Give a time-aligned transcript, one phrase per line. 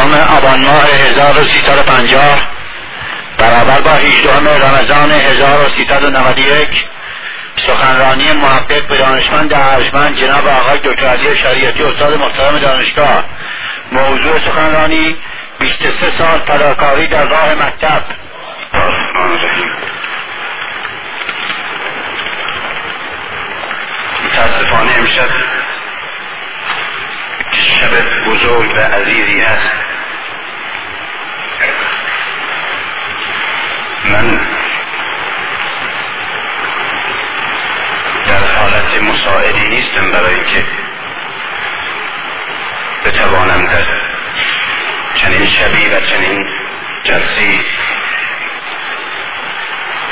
[0.00, 2.42] هفتم آبان ماه 1350
[3.38, 6.84] برابر با 18 رمضان 1391
[7.66, 13.24] سخنرانی محقق به دانشمند ارجمند جناب آقای دکتر علی شریعتی استاد محترم دانشگاه.
[13.92, 15.16] موضوع سخنرانی
[15.58, 18.02] 23 سال پداکاری در راه مکتب.
[24.24, 25.28] متاسفانه امشب
[27.52, 27.90] شب
[28.26, 29.89] بزرگ و عزیزی هست.
[34.04, 34.40] من
[38.26, 40.64] در حالت مساعدی نیستم برای اینکه
[43.04, 43.84] بتوانم در
[45.14, 46.46] چنین شبی و چنین
[47.04, 47.60] جلسی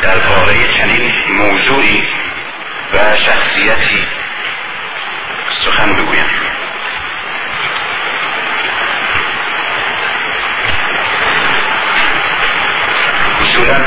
[0.02, 2.08] درباره چنین موضوعی
[2.94, 4.06] و شخصیتی
[5.64, 6.47] سخن بگویم.
[13.58, 13.78] اصولا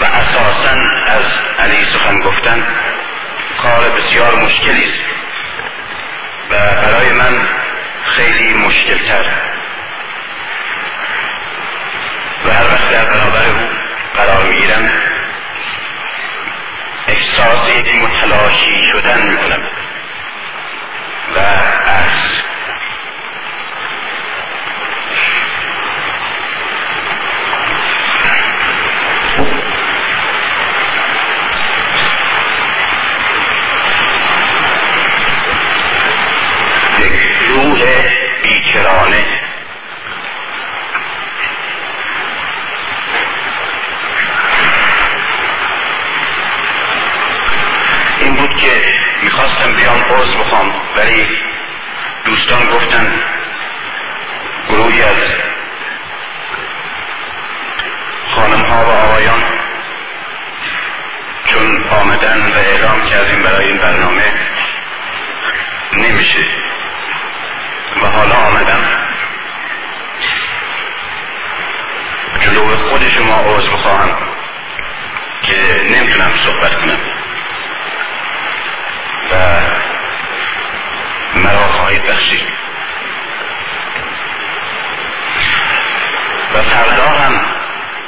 [0.00, 0.74] و اساسا
[1.06, 1.24] از
[1.58, 2.66] علی سخن گفتن
[3.62, 5.04] کار بسیار مشکلی است.
[6.50, 7.48] و برای من
[8.04, 9.24] خیلی مشکلتر.
[12.46, 13.68] و هر وقت در برابر او
[14.16, 14.90] قرار می‌گیرم
[17.08, 17.68] احساس
[18.02, 19.62] متلاشی شدن می‌کنم.
[21.36, 21.40] و
[38.74, 39.24] بیکرانه
[48.20, 48.84] این بود که
[49.22, 51.26] می‌خواستم بیام عرض بخوام ولی
[52.24, 53.12] دوستان گفتن
[54.68, 55.16] گروهی از
[58.34, 59.42] خانم ها و آقایان
[61.44, 64.32] چون آمدن و اعلام کردیم برای این برنامه
[65.92, 66.64] نمیشه
[68.02, 68.80] و حالا آمدم
[72.40, 74.10] جلو خود عرض بخواهم
[75.42, 76.98] که نمی‌تونم صحبت کنم.
[79.32, 79.36] و
[81.34, 82.42] مرا خواهید بخشید.
[86.54, 87.40] و فردا هم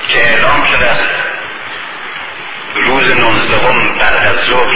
[0.09, 1.09] که اعلام شده است
[2.75, 4.75] روز نوزدهم بعد از ظهر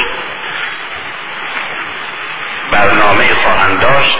[2.72, 4.18] برنامه خواهند داشت.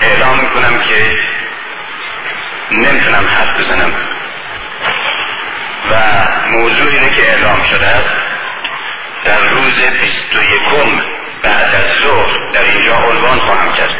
[0.00, 1.31] اعلام می‌کنم که
[2.72, 3.92] نمی‌تونم حرف بزنم.
[5.90, 5.94] و
[6.50, 8.10] موضوعی رو که اعلام شده است
[9.24, 11.02] در روز بیست و یکم
[11.42, 13.98] بعد از ظهر در اینجا عنوان خواهم کرد.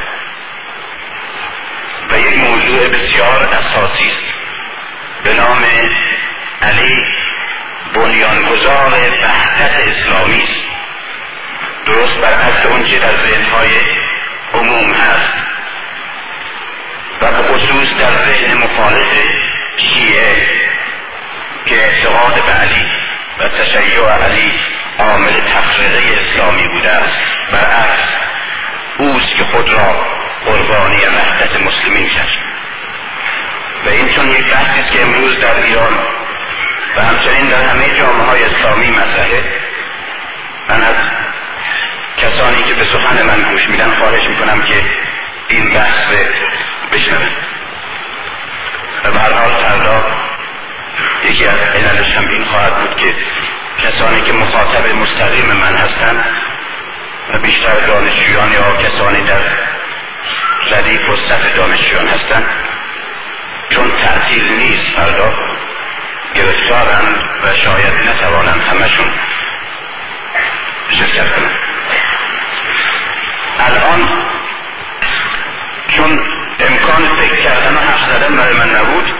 [2.10, 4.34] و یک موضوع بسیار اساسی است.
[5.24, 5.64] به نام
[6.62, 7.06] علی
[7.94, 10.62] بنیانگذار وحدت اسلامی است.
[11.86, 13.70] درست برعکس اونچه در ذهنهای
[14.54, 15.41] عموم هست.
[17.30, 19.06] و خصوص در ذهن مخالف
[19.76, 20.46] شیعه
[21.66, 22.86] که اعتقاد به علی
[23.38, 24.52] و تشیع علی
[24.98, 27.18] عامل تفرقه اسلامی بوده است.
[27.52, 28.02] برعکس
[28.98, 30.06] اوست که خود را
[30.46, 32.52] قربانی وحدت مسلمین کرد.
[33.86, 35.98] و این چون یک بحثی است که امروز در ایران
[36.96, 39.44] و همچنین در همه جامعه های اسلامی مطرحه
[40.68, 40.96] من از
[42.18, 44.84] کسانی که به سخن من گوش میدن خواهش می‌کنم که
[45.48, 46.14] این بحث
[46.92, 47.28] بشنوه.
[49.04, 50.04] و به هر حال فردا
[51.24, 53.14] یکی از عللش هم این خواهد بود که
[53.78, 56.24] کسانی که مخاطب مستقیم من هستند
[57.34, 59.40] و بیشتر دانشجویان یا کسانی در
[60.70, 62.46] ردیف و صف دانشجویان هستند
[63.70, 65.32] چون تعطیل نیست فردا
[66.34, 69.06] گرفتارند و شاید نتوانند همشون
[70.92, 71.58] شرکت کنند
[73.58, 74.08] الان
[75.88, 76.31] چون
[76.66, 79.14] امکان فکر کردن و حرف زدن برای من نبود.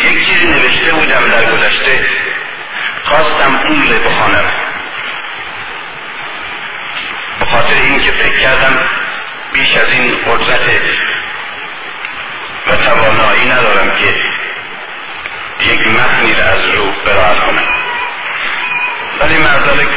[0.00, 2.06] یک چیزی نوشته بودم در گذشته.
[3.04, 4.44] خواستم اون رو بخوانم.
[7.38, 8.78] به خاطر این که فکر کردم
[9.52, 10.60] بیش از این قدرت
[12.66, 14.14] و توانایی ندارم که
[15.70, 17.68] یک متنی را از رو برایت کنم.
[19.20, 19.88] ولی مردالک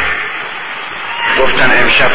[1.39, 2.11] گفتن امشب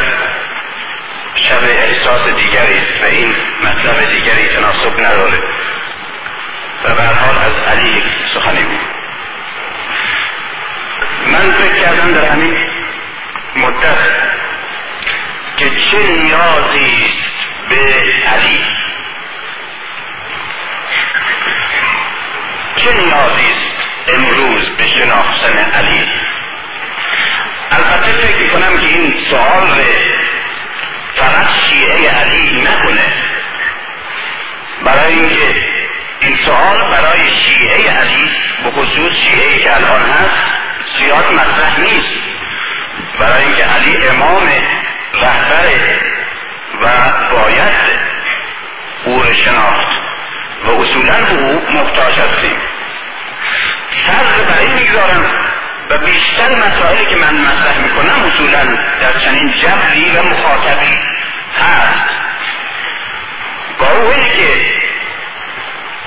[1.48, 3.34] شب احساس دیگری است و این
[3.64, 5.38] مطلب دیگری تناسب نداره.
[6.84, 8.02] و به حال از علی
[8.34, 8.80] سخنی بود.
[11.32, 12.56] من فکر کردم در همین
[13.56, 13.98] مدت
[15.56, 17.76] که چه نیازی است به
[18.28, 18.64] علی.
[22.76, 23.70] چه نیازی است
[24.08, 26.08] امروز به شناختن علی؟
[27.70, 29.68] البته فکر کنم که این سوال
[31.20, 33.12] فقط شیعه علی نکنه.
[34.84, 35.54] برای اینکه
[36.20, 38.30] این سوال برای شیعه علی
[38.64, 40.42] به خصوص شیعه که الان هست
[40.98, 42.14] زیاد مطرح نیست.
[43.18, 44.48] برای اینکه علی امام
[45.14, 45.68] رهبر
[46.82, 46.88] و
[47.32, 47.74] باید
[49.04, 49.86] او را شناخت
[50.64, 52.56] و اصولا او محتاج هستیم.
[54.06, 55.49] سر برای می‌گذارم.
[55.90, 58.64] و بیشتر مسائلی که من مطرح می‌کنم اصولا
[59.00, 60.98] در چنین جبری و مخاطبی
[61.60, 62.10] هست.
[63.78, 63.86] با
[64.36, 64.66] که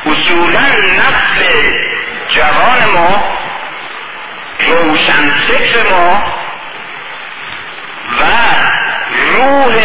[0.06, 0.62] اصولا
[0.98, 1.44] نفس
[2.30, 3.38] جوان ما
[4.60, 6.24] روشن فکر ما
[8.20, 8.24] و
[9.36, 9.76] روح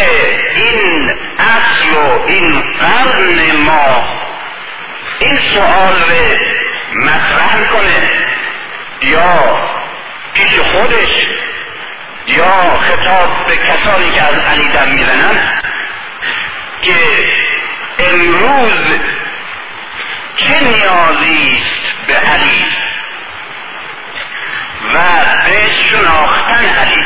[0.55, 4.19] این اصل و این قرن ما
[5.19, 6.37] این سوال رو
[6.95, 8.09] مطرح می‌کنه.
[9.01, 9.59] یا
[10.33, 11.27] پیش خودش
[12.27, 15.61] یا خطاب به کسانی که از علی دم می‌زنن
[16.81, 16.95] که
[17.99, 18.97] امروز
[20.37, 22.65] چه نیازی است به علی
[24.93, 24.99] و
[25.45, 27.05] به شناختن علی؟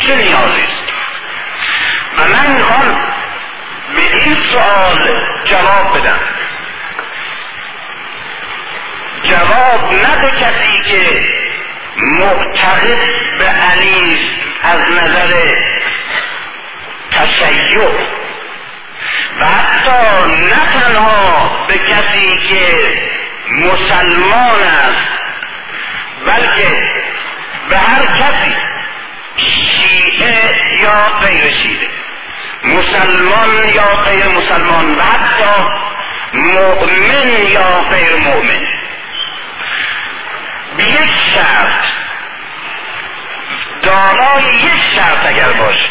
[0.00, 0.92] چه نیازی است؟
[2.18, 2.98] و من می‌خوام
[3.96, 6.20] به این سوال جواب بدم.
[9.24, 11.28] جواب نه کسی که
[12.02, 13.00] معتقد
[13.38, 14.18] به علی
[14.62, 15.34] از نظر
[17.10, 17.88] تشیع
[19.40, 22.92] و حتی نه تنها به کسی که
[23.50, 25.08] مسلمان است
[26.26, 26.82] بلکه
[27.70, 28.54] به هر کسی
[29.36, 31.88] شیعه یا غیر شیعه
[32.64, 35.64] مسلمان یا غیر مسلمان و حتی
[36.34, 38.69] مؤمن یا غیر مؤمن.
[40.80, 41.84] به یک شرط.
[43.82, 45.90] دارای یک شرط اگر باشه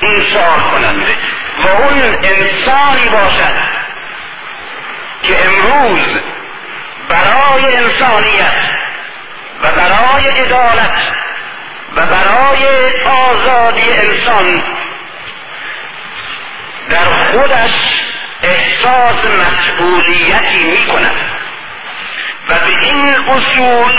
[0.00, 0.24] این
[0.70, 1.16] کننده
[1.64, 3.54] و اون انسانی باشد
[5.22, 6.20] که امروز
[7.08, 8.54] برای انسانیت
[9.62, 10.98] و برای عدالت
[11.96, 14.62] و برای آزادی انسان
[16.90, 17.72] در خودش
[18.42, 21.39] احساس مسئولیتی می کند
[22.50, 23.92] و به این اصول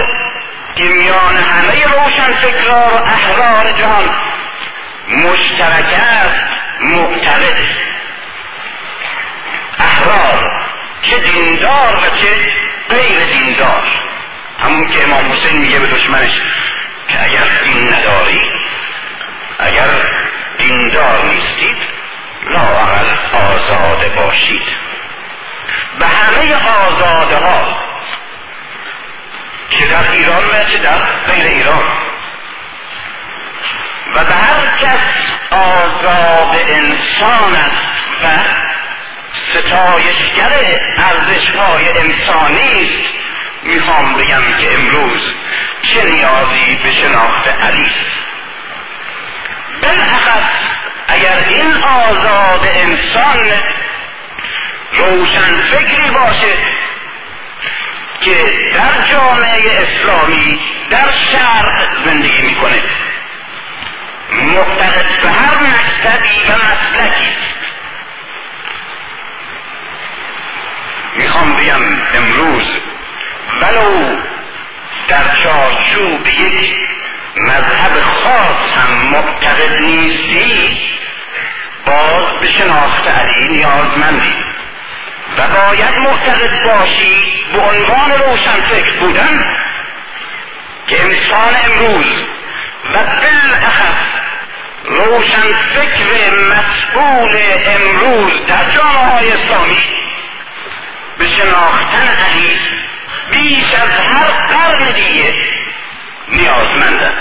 [0.76, 4.10] که میان همه روشن فکرار و احرار جهان
[5.08, 6.40] مشترک است
[6.82, 7.56] معتقد
[9.80, 10.62] احرار
[11.02, 12.36] چه دیندار و چه
[12.90, 13.84] غیر دیندار.
[14.60, 16.42] همون که امام حسین میگه به دشمنش
[17.08, 18.42] که اگر دین نداری
[19.60, 19.90] اگر
[20.58, 21.78] دیندار نیستید
[22.48, 24.68] لااقل آزاده باشید.
[26.00, 27.91] به همه آزاده ها
[29.72, 30.98] که در ایران و چه در
[31.28, 31.84] غیر ایران.
[34.16, 35.00] و به هر کس
[35.52, 37.92] آزاد انسان است
[38.24, 38.28] و
[39.50, 43.14] ستایشگر ارزش های انسانی است.
[43.64, 45.36] می‌خوام بگم که امروز
[45.84, 48.22] چه نیازی به شناخت علی است.
[49.82, 50.50] بالاخص
[51.08, 53.52] اگر این آزاد انسان
[54.94, 56.54] روشن فکری باشه
[58.22, 60.60] که در جامعه اسلامی
[60.90, 62.84] در شرق زندگی می‌کنه.
[64.32, 67.32] معتقد به هر مکتبی و مسلکی.
[71.16, 71.82] می‌خوام بگم
[72.14, 72.64] امروز
[73.62, 74.16] ولو
[75.08, 76.76] در چارچوب یک
[77.38, 80.80] مذهب خاص هم معتقد نیستی
[81.86, 84.36] باز به شناخت علی نیازمندی.
[85.38, 89.46] و باید معتقد باشی به عنوان روشن فکر بودن
[90.88, 92.06] که انسان امروز
[92.94, 94.22] و بالاخص
[94.86, 99.78] روشن فکر مسئول امروز در جامعه های اسلامی
[101.18, 102.60] به شناختن علی
[103.32, 105.34] بیش از هر قرن دیگه
[106.28, 107.14] نیازمندن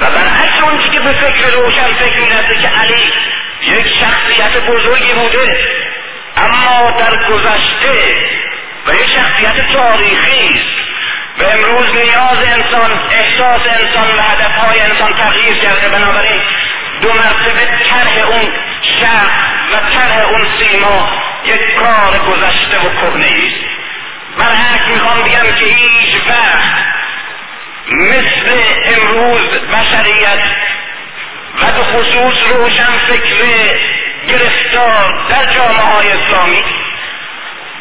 [0.00, 3.12] و برعکس اون که به فکر روشن فکر می‌رسه که علی
[3.62, 5.81] یک شخصیت بزرگی بوده
[6.36, 8.16] اما در گذشته
[8.86, 10.82] و یک شخصیت تاریخی است.
[11.38, 15.88] و امروز نیاز انسان احساس انسان و هدفهای انسان تغییر کرده.
[15.88, 16.40] بنابراین
[17.00, 18.52] دو مرتبه طرح اون
[19.00, 21.08] شخص و طرح اون سیما
[21.44, 23.72] یک کار گذشته و کهنه است.
[24.38, 26.66] برعکس می‌خوام بگم که هیچ وقت
[27.88, 30.42] مثل امروز بشریت
[31.62, 33.34] و به خصوص روشن فکر
[34.28, 36.62] گرفتار در جامعه های اسلامی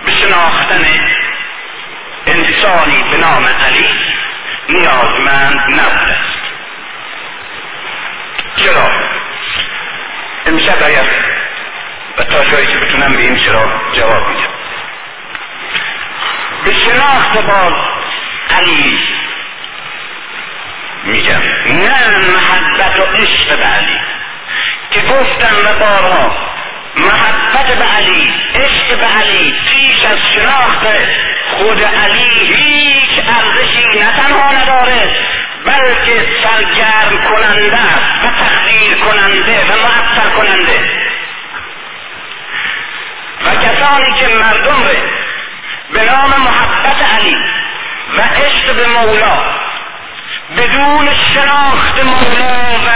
[0.06, 0.84] به شناختن
[2.28, 3.88] انسانی به نام علی
[4.70, 6.42] نیازمند نبوده است.
[8.56, 8.92] چرا؟
[10.46, 11.06] امشب اگر
[12.18, 14.52] و تا جایی که بتونم به این چرا جواب میدم.
[16.66, 17.74] به شناخت باز
[18.50, 19.00] علی
[21.04, 21.42] میگم.
[21.66, 24.00] نه محبت و عشق به علی.
[24.92, 26.36] که گفتم و بارها
[26.98, 30.88] محبت به علی عشق به علی پیش از شناخت
[31.58, 35.16] خود علی هیچ ارزشی نه تنها نداره
[35.66, 37.80] بلکه سرگرم کننده
[38.24, 40.92] و تقدیر کننده و معطر کننده.
[43.46, 44.78] و کسانی که مردم
[45.94, 47.36] به نام محبت علی
[48.18, 49.62] و عشق به مولا
[50.58, 52.90] بدون شناخت مولا و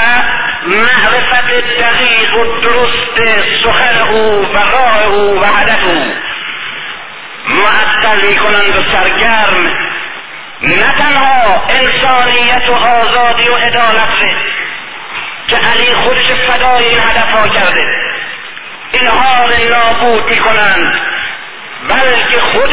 [0.65, 1.45] معرفت
[1.79, 6.13] دقیق و درست سخن او و راه او و هدف او.
[7.49, 9.67] معطل می‌کنند و سرگرم
[10.61, 14.17] نه تنها انسانیت و آزادی و عدالت
[15.47, 17.95] که علی خودش فدای این هدف ها کرده
[18.91, 20.93] اینها رو نابود می‌کنند.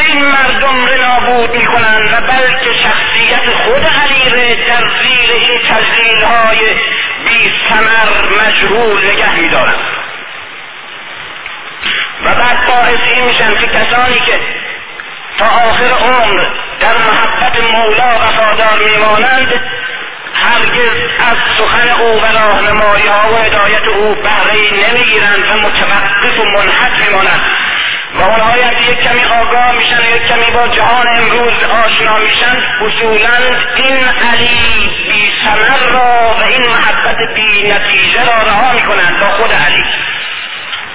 [0.06, 6.24] این مردم رو نابود می‌کنند و بلکه شخصیت خود علی رو در زیر این تجلیل
[6.24, 6.74] های
[7.24, 9.92] بی سمر مجهول نگه میدارند
[12.24, 14.40] و بعد باعث این میشن که کسانی که
[15.38, 16.44] تا آخر عمر
[16.80, 19.60] در محبت مولا وفادار میمانند
[20.34, 26.50] هرگز از سخن او و راهنمایی ها و هدایت او بهره نمی‌گیرند و متوقف و
[26.50, 27.61] منحط میمانند.
[28.14, 33.36] و اونها از یک کمی آگاه میشن یک کمی با جهان امروز آشنا میشن اصولا
[33.76, 39.52] این علی بی سمر را و این محبت بی نتیجه را رها می‌کنند با خود
[39.52, 39.84] علی.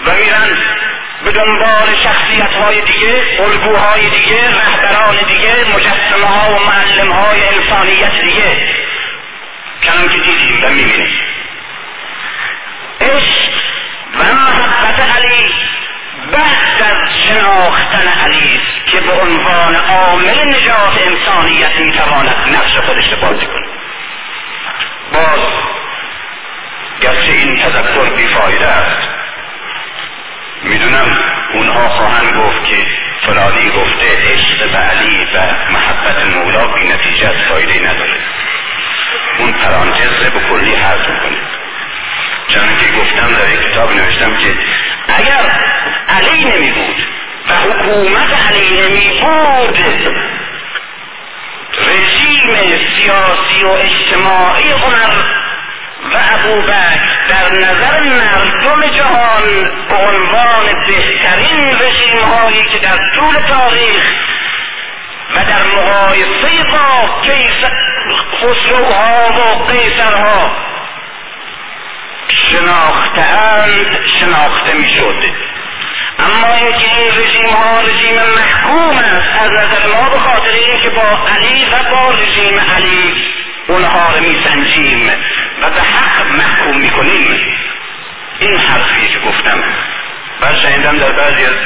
[0.06, 0.58] و میرن
[1.24, 8.22] به دنبال شخصیت های دیگه الگوهای دیگه رهبران دیگه مجسمه ها و معلم های انسانیت
[8.22, 8.78] دیگه.
[9.84, 11.18] کنم که دیدیم و می‌بینیم.
[13.02, 13.50] عشق
[14.16, 15.50] و محبت علی
[16.32, 18.54] بعد از شناختن علی
[18.92, 23.68] که به عنوان عامل نجات انسانیت می‌تواند نفس خودش بازی کنه
[25.14, 25.40] باز
[27.02, 29.08] گرچه این تذکر بیفایده است
[30.64, 31.18] می‌دونم
[31.54, 32.86] اونها خواهند گفت که
[33.28, 35.38] فلانی گفته عشق به علی و
[35.72, 38.20] محبت مولا بی نتیجه از فایده نداره.
[39.40, 41.38] اون پرانتز به کلی حرف می‌کنه.
[42.50, 44.56] چون که گفتم در یک کتاب نوشتم که
[45.08, 45.52] اگر
[46.08, 46.96] علی نمی بود
[47.50, 49.82] و حکومت علی نمی بود
[51.78, 52.52] رژیم
[52.98, 55.38] سیاسی و اجتماعی عمر
[56.14, 59.44] و ابوبکر در نظر مردم جهان
[59.90, 64.12] به عنوان بهترین رژیم هایی که در طول تاریخ
[65.36, 67.08] و در مقایسه با
[68.42, 70.52] خسروها و قیصرها
[72.30, 73.88] شناختند
[74.20, 75.48] شناخته می شد
[76.20, 79.42] اما اینکه این رژیم ها رژیم محکوم است.
[79.42, 83.14] از نظر ما به خاطر اینکه با علی و با رژیم علی
[83.68, 85.10] اونها رو میسنجیم
[85.62, 87.40] و به حق محکوم می‌کنیم.
[88.40, 89.64] این حرفی که گفتم.
[90.42, 91.58] و شنیدم در بعضی از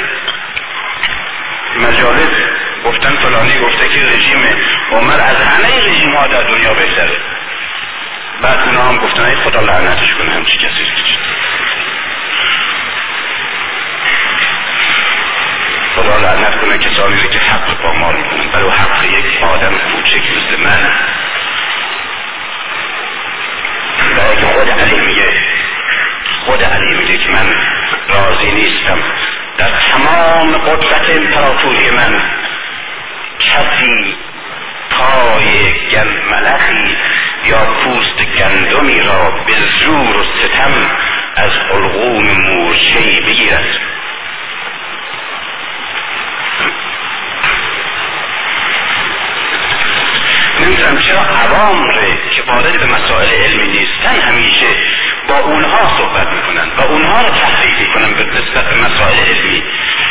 [1.76, 2.32] مجالس
[2.86, 4.42] گفتن فلانی گفته که رژیم
[4.92, 7.18] عمر از همه رژیم ها در دنیا بهتره.
[8.42, 10.92] بعد اونا هم گفتن ای خدا لعنتش کنه همچی کسی
[15.96, 18.52] خدا لعنت کنه کسانی که حق پامال می‌کنن.
[18.52, 20.92] برای حق یک آدم کوچک مثل من.
[24.18, 25.28] برای که خود علی میگه
[26.46, 27.54] خود علی میگه که من
[28.10, 29.00] راضی نیستم.
[29.58, 32.22] در تمام قدرت امپراتوری من
[33.40, 34.16] کسی
[34.90, 36.98] پای گل ملخی
[37.46, 40.74] یا پوست گندمی را به زور و ستم
[41.36, 43.66] از القوم مورچهای بگیرد.
[50.62, 51.84] نمی‌دونم چرا عوام
[52.36, 54.70] که وارد به مسائل علمی نیستن همیشه
[55.28, 59.64] با اونها صحبت می‌کنن و اونها رو تحریف می‌کنن به نسبت به مسائل علمی.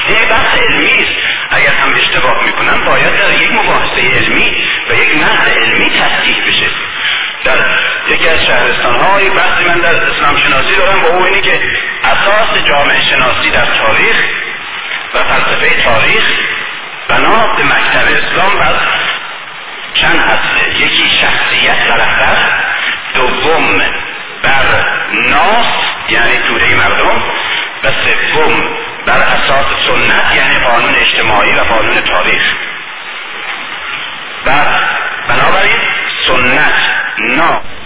[0.08, 1.16] این بحث علمی است.
[1.50, 4.46] اگر هم اشتباه می‌کنن باید در یک مباحثه علمی
[4.88, 6.89] و یک نهر علمی تصدیح بشه.
[7.44, 7.56] در
[8.08, 11.60] یکی از شهرستان های بحثی من در اسلام شناسی دارم با او اینی که
[12.04, 14.18] اساس جامعه شناسی در تاریخ
[15.14, 16.32] و فلسفه تاریخ
[17.08, 18.74] بنا به مکتب اسلام از
[19.94, 22.36] چند اصله یکی شخصیت در اول
[23.14, 23.78] دوم
[24.42, 25.66] بر ناس
[26.08, 27.22] یعنی توده مردم
[27.84, 28.68] و سوم
[29.06, 32.42] بر اساس سنت یعنی قانون اجتماعی و قانون تاریخ.
[34.46, 34.50] و
[35.28, 35.76] بنابراین
[36.26, 37.79] سنت No.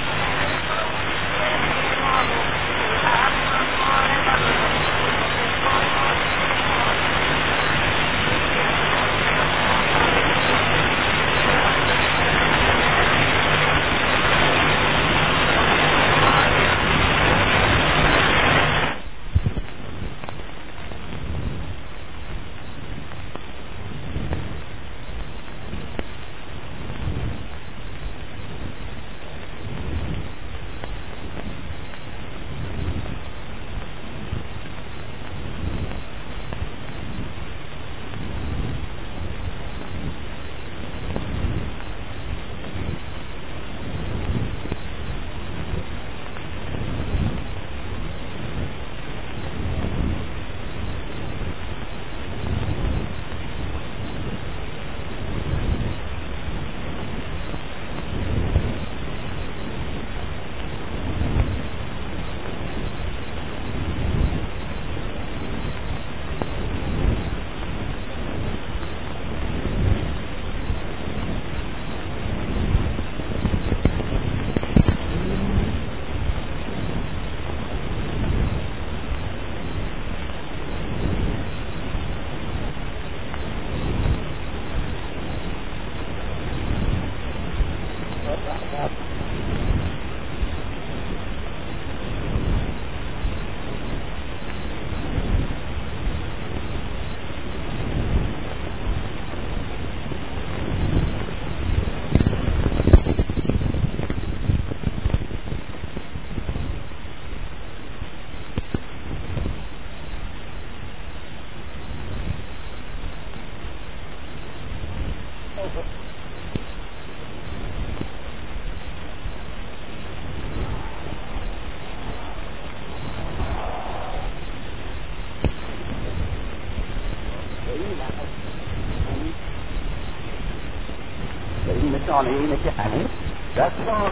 [132.14, 133.08] نشانه اینه که هنوز
[133.56, 134.10] دستان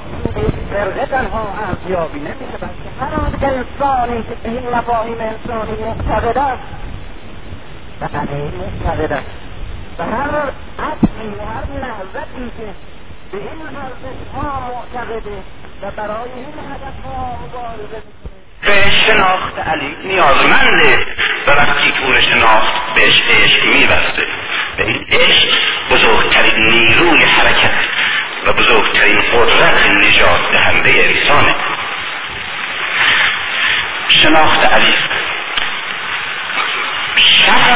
[0.70, 6.62] فرقه تنها ارزیابی نمیشه بلکه هر انسانی که به این مفاهیم انسانی معتقد است
[8.00, 9.26] بله معتقد است.
[9.98, 10.30] و هر
[10.78, 12.68] عطفی و هر لحظتی که
[13.32, 15.42] به این ارزش معتقده
[15.82, 18.02] و برای این هدف مبارزه
[18.62, 21.06] به شناخت علی نیازمنده
[21.46, 24.26] و وقتی که شناخت بهش عشق میبسته.
[24.76, 25.48] به این عشق
[25.90, 27.21] بزرگترین نیروی
[28.52, 31.54] بزرگترین قدرت نجات دهنده انسانه
[34.08, 34.94] شناخت علی.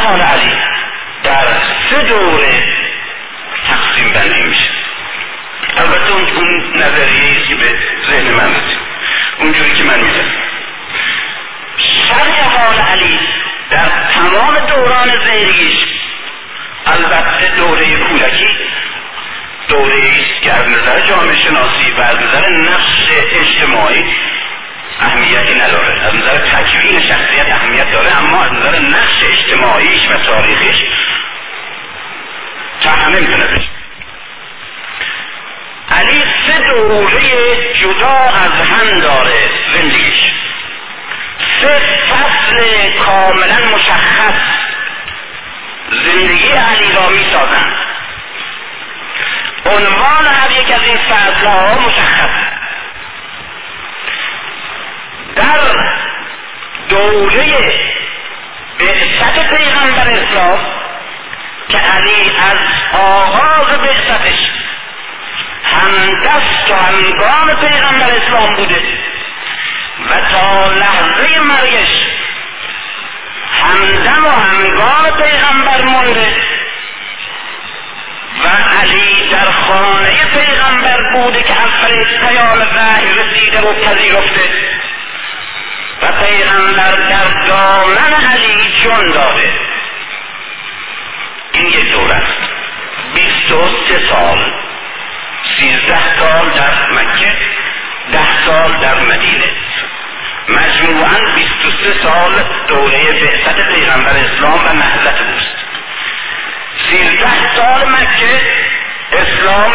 [0.04, 0.52] حال علی
[1.22, 1.52] در
[1.90, 2.64] سه دوره
[3.68, 4.70] تقسیم بندی میشه.
[5.76, 7.78] البته اون نظریه که به
[8.10, 8.78] ذهن من رسید.
[9.38, 10.46] اونجوری که من میدم
[12.56, 13.18] حال علی
[13.70, 15.78] در تمام دوران زیریش
[16.86, 18.55] البته دوره کودکی
[19.68, 22.92] دوره است که از نظر جامعه شناسی و از نظر نقش
[23.32, 24.04] اجتماعی
[25.00, 30.76] اهمیتی نداره از نظر تکوین شخصیت اهمیت داره اما از نظر نقش اجتماعیش و تاریخیش
[32.82, 33.70] تحمل نمی‌تونه بشه.
[35.90, 39.42] علی سه دوره جدا از هم داره
[39.74, 40.30] زندگیش.
[41.60, 44.38] سه فصل کاملا مشخص
[46.04, 47.85] زندگی علی را می سازند
[49.70, 52.30] عنوان هر یک از این فصلها مشخص.
[55.36, 55.58] در
[56.88, 57.44] دوره
[58.78, 60.58] بعثت پیغمبر اسلام
[61.68, 62.58] که علی از
[62.92, 64.38] آغاز بعثتش
[65.64, 68.82] همدست و همگام پیغمبر اسلام بوده
[70.10, 72.06] و تا لحظه مرگش
[73.62, 76.36] همدم و همگام پیغمبر مونده
[78.44, 78.48] و
[78.80, 84.50] علی در خانه پیغمبر بوده که اول پیام وحی رسیده و پذیرفته.
[86.02, 89.52] و پیغمبر در دامن علی جون داده.
[91.52, 92.46] این یک دور است.
[93.14, 94.52] بیست و سه سال
[95.58, 97.32] سیزده سال در مکه
[98.12, 99.52] ده سال در مدینه.
[100.48, 101.36] مجموعا
[101.86, 102.32] سه سال
[102.68, 105.55] دوره بعثت پیغمبر اسلام و نهضت اوست.
[106.90, 108.40] سیزده سال مکه
[109.12, 109.72] اسلام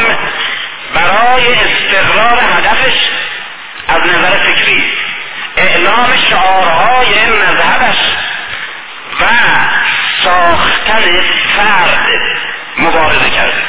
[0.95, 3.07] برای استقرار هدفش
[3.87, 4.83] از نظر فکری
[5.57, 8.11] اعلام شعارهای مذهبش
[9.19, 9.61] شدن
[11.55, 12.07] فرد
[12.77, 13.63] مبارزه کرده.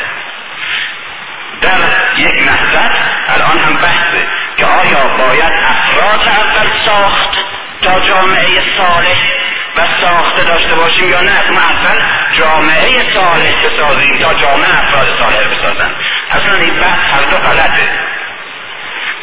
[1.61, 1.81] در
[2.19, 2.97] یک نهضت
[3.29, 4.27] الان هم بحثه
[4.57, 7.31] که آیا باید افراد اول ساخت
[7.83, 9.21] تا جامعه صالح
[9.77, 11.99] و ساخته داشته باشیم یا نه؟ ما اول
[12.33, 15.91] جامعه صالح بسازیم تا جامعه افراد صالح بسازن.
[16.31, 17.89] اصلا این بحث هر دو غلطه.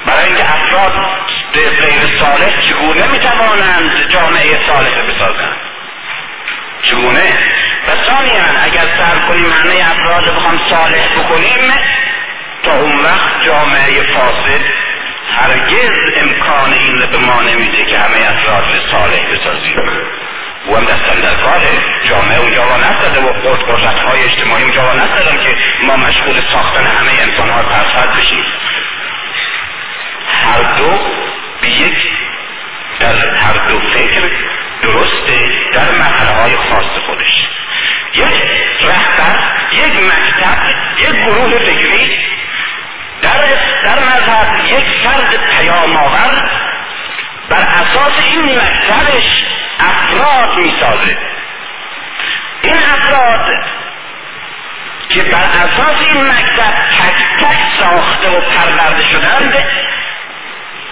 [0.05, 0.93] برای اینکه افراد
[1.55, 5.57] غیر صالح چگونه می‌توانند جامعه صالح بسازند
[6.83, 7.39] چگونه؟
[7.87, 11.71] و ثانیا اگر سر کنیم همه افراد بخوام صالح بکنیم
[12.63, 14.61] تا اون وقت جامعه فاسد
[15.31, 20.18] هرگز امکان این به ما نمیده که همه افراد صالح بسازیم.
[20.67, 21.59] او هم دستن در کار
[22.09, 23.33] جامعه اونجا را نستده و
[23.65, 24.93] قدرت های اجتماعی اونجا را
[25.43, 28.45] که ما مشغول ساختن همه انسان ها پرفرد بشیم.
[30.41, 30.99] هر دو
[31.61, 31.97] به یک
[32.99, 34.21] در هر دو فکر
[34.81, 37.49] درسته در مرحله های خاص خودش.
[38.13, 38.49] یک
[38.81, 40.57] رهبر یک مکتب
[40.99, 42.17] یک گروه فکری
[43.21, 43.31] در
[43.83, 46.49] در مذهب یک فرد پیام آور
[47.49, 49.48] بر اساس این مکتبش
[49.79, 51.17] افراد می‌سازه
[52.61, 53.63] این افراد
[55.09, 59.63] که بر اساس این مکتب تک تک ساخته و پرورده شدند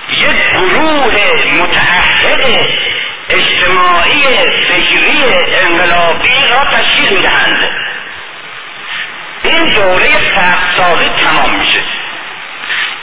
[0.10, 1.16] یک گروه
[1.62, 2.68] متعهد
[3.30, 4.22] اجتماعی
[4.72, 5.24] فکری
[5.62, 7.70] انقلابی را تشکیل می‌دهند.
[9.44, 10.08] این دوره
[10.78, 11.84] سازی تمام میشه.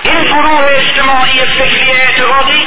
[0.02, 2.66] این گروه اجتماعی فکری اعتقادی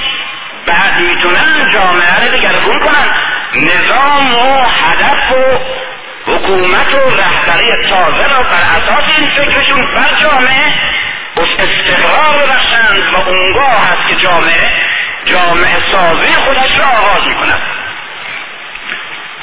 [0.68, 3.12] بعد می‌تونن جامعه رو دگرگون کنن.
[3.56, 5.60] نظام و هدف و
[6.32, 10.88] حکومت و رهبری تازه را بر اساس این فکرشون بر جامعه
[11.38, 14.72] استقرار ببخشند و اونگاه هست که جامعه
[15.26, 17.62] جامعه سازی خودش را آغاز می‌کند.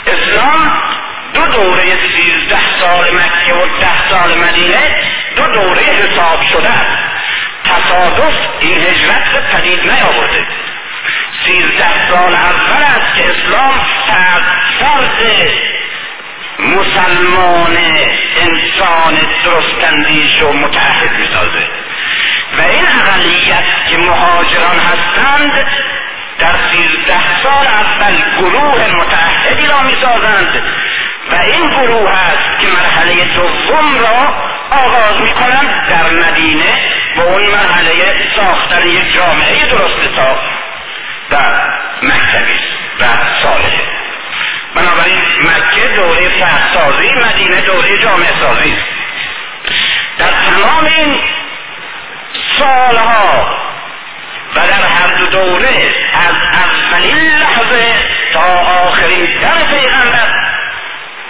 [0.07, 0.83] اسلام
[1.35, 5.03] دو دوره سیزده سال مکه و ده سال مدینه
[5.37, 6.75] دو دوره حساب شده
[7.65, 10.64] تصادف این هجرت پدید نیاورده.
[11.49, 14.55] سیزده سال اول است که اسلام فرد
[16.59, 17.77] مسلمان
[18.37, 21.69] انسان درستندیش و متحد می‌سازه.
[22.59, 25.67] و این اقلیت که مهاجران هستند
[26.39, 30.63] در سیزده سال اول گروه متحدی را می‌سازند
[31.31, 34.35] و این گروه است که مرحله دوم را
[34.71, 36.73] آغاز می‌کنند در مدینه
[37.17, 40.39] و اون مرحله ساختن یک جامعه درست تا
[47.85, 48.75] دوره جامعه سازی
[50.19, 51.21] در تمام این
[52.59, 53.47] سالها
[54.57, 57.99] و در هر دو دوره از اولین لحظه
[58.33, 58.41] تا
[58.87, 60.31] آخرین در پیغمبر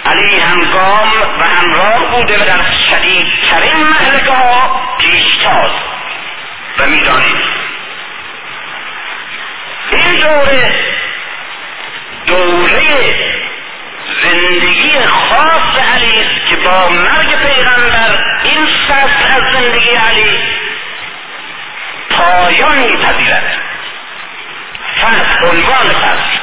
[0.05, 5.71] علی همگام و همراه بوده و در شدیدترین محلکه ها پیشتاز
[6.79, 7.35] و می‌دانید
[9.91, 10.75] این دوره
[12.27, 13.34] دوره
[14.23, 20.39] زندگی خاص علی است که با مرگ پیغمبر این فصل از زندگی علی
[22.09, 23.61] پایان میپذیرد.
[25.01, 26.35] فصل عنوان فصل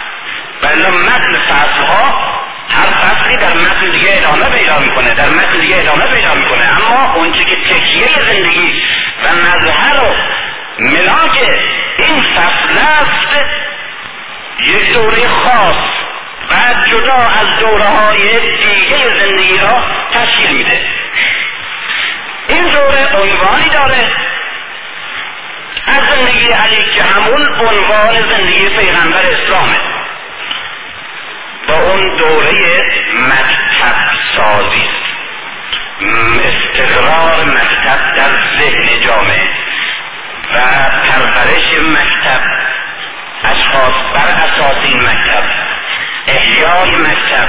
[0.62, 2.32] و متن فصل ها
[2.74, 6.62] هر فصلی در متن دیگه ادامه پیدا می‌کنه در متن دیگه ادامه پیدا می‌کنه.
[6.76, 8.82] اما اونچه که تکیه زندگی
[9.24, 10.14] و مظهر و
[10.78, 11.40] ملاک
[11.98, 13.46] این فصل است
[14.60, 16.01] یک دوره خاص
[16.52, 18.20] و جدا از دوره های
[18.64, 20.80] دیگه زندگی را تشکیل میده.
[22.48, 24.10] این دوره عنوانی داره
[25.86, 29.80] از زندگی علی که همون عنوان زندگی پیغمبر اسلامه.
[31.68, 32.60] با اون دوره
[33.28, 33.96] مکتب
[34.36, 34.88] سازی
[36.44, 39.48] استقرار مکتب در ذهن جامعه
[40.54, 40.58] و
[41.04, 42.40] پرورش مکتب
[43.44, 45.71] اشخاص بر اساس این مکتب
[46.26, 47.48] احیای مکتب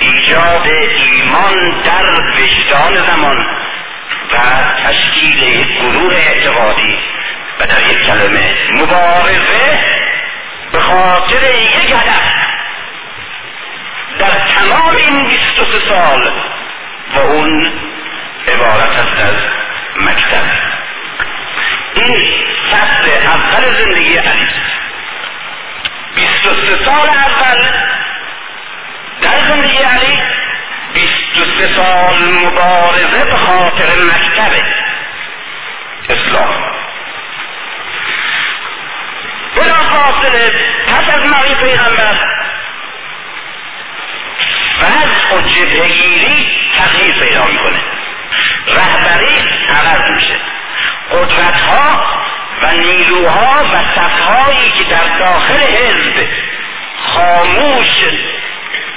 [0.00, 2.04] ایجاد ایمان در
[2.36, 3.36] وجدان زمان
[4.32, 4.36] و
[4.88, 6.98] تشکیل یک گروه اعتقادی
[7.60, 9.80] و در یک کلمه مبارزه
[10.72, 12.34] به خاطر یک هدف.
[14.18, 16.32] در تمام این 23 سال
[17.14, 17.72] و اون
[18.48, 19.34] عبارت است از
[19.96, 20.44] مکتب.
[21.94, 22.16] این
[22.72, 24.48] فصل اول زندگی علی.
[26.14, 27.68] بیست و سه سال اول.
[29.20, 30.22] در زندگی علی
[30.94, 34.64] بیست و سه سال مبارزه به خاطر مکتب
[36.08, 36.74] اسلام.
[39.56, 40.50] بلا فاصله
[40.88, 42.20] پس از مرگ پیغمبر
[44.80, 47.80] وضع و جبهگیری تغییر پیدا می‌کنه.
[48.66, 50.36] رهبری عوض میشه.
[51.10, 52.04] قدرت ها
[52.62, 56.28] و نیروها و صفهایی که در داخل حزب
[57.06, 58.04] خاموش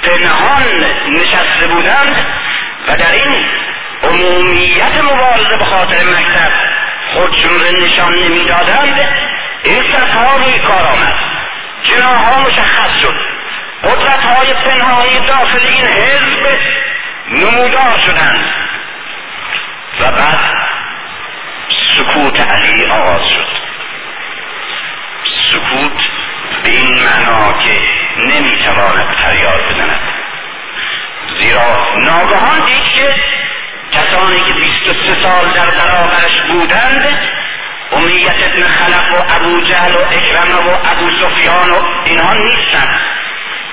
[0.02, 2.26] پنهان نشسته بودند
[2.88, 3.46] و در این
[4.02, 6.52] عمومیت مبارزه به خاطر مکتب
[7.14, 9.08] خودشون رو نشان نمی‌دادند
[9.62, 11.18] این صفها روی کار آمد.
[11.82, 13.14] جناها مشخص شد.
[13.84, 16.58] قدرت های پنهانی داخل این حزب
[17.30, 18.50] نمودار شدند.
[20.00, 20.67] و بعد
[21.98, 23.48] سکوت علی آغاز شد.
[25.52, 26.02] سکوت
[26.62, 27.80] به این معنا که
[28.18, 30.00] نمی‌تواند فریاد بزند.
[31.40, 33.14] زیرا ناگهان دید که
[33.92, 37.18] کسانی که بیست و سه سال در برابرش بودند
[37.92, 43.00] امیت ابن خلق و ابو جهل و اکرمه و ابو سفیان و اینها نیستند.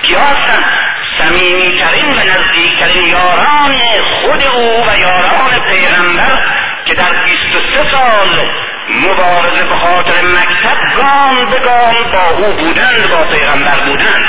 [0.02, 0.72] کیا هستند
[1.18, 8.50] سمیمیترین و نزدیکترین یاران خود او و یاران پیغمبر که در بیست و سه سال
[8.88, 14.26] مبارزه به خاطر مکتب گام به گام با او بودند با پیغمبر بودند.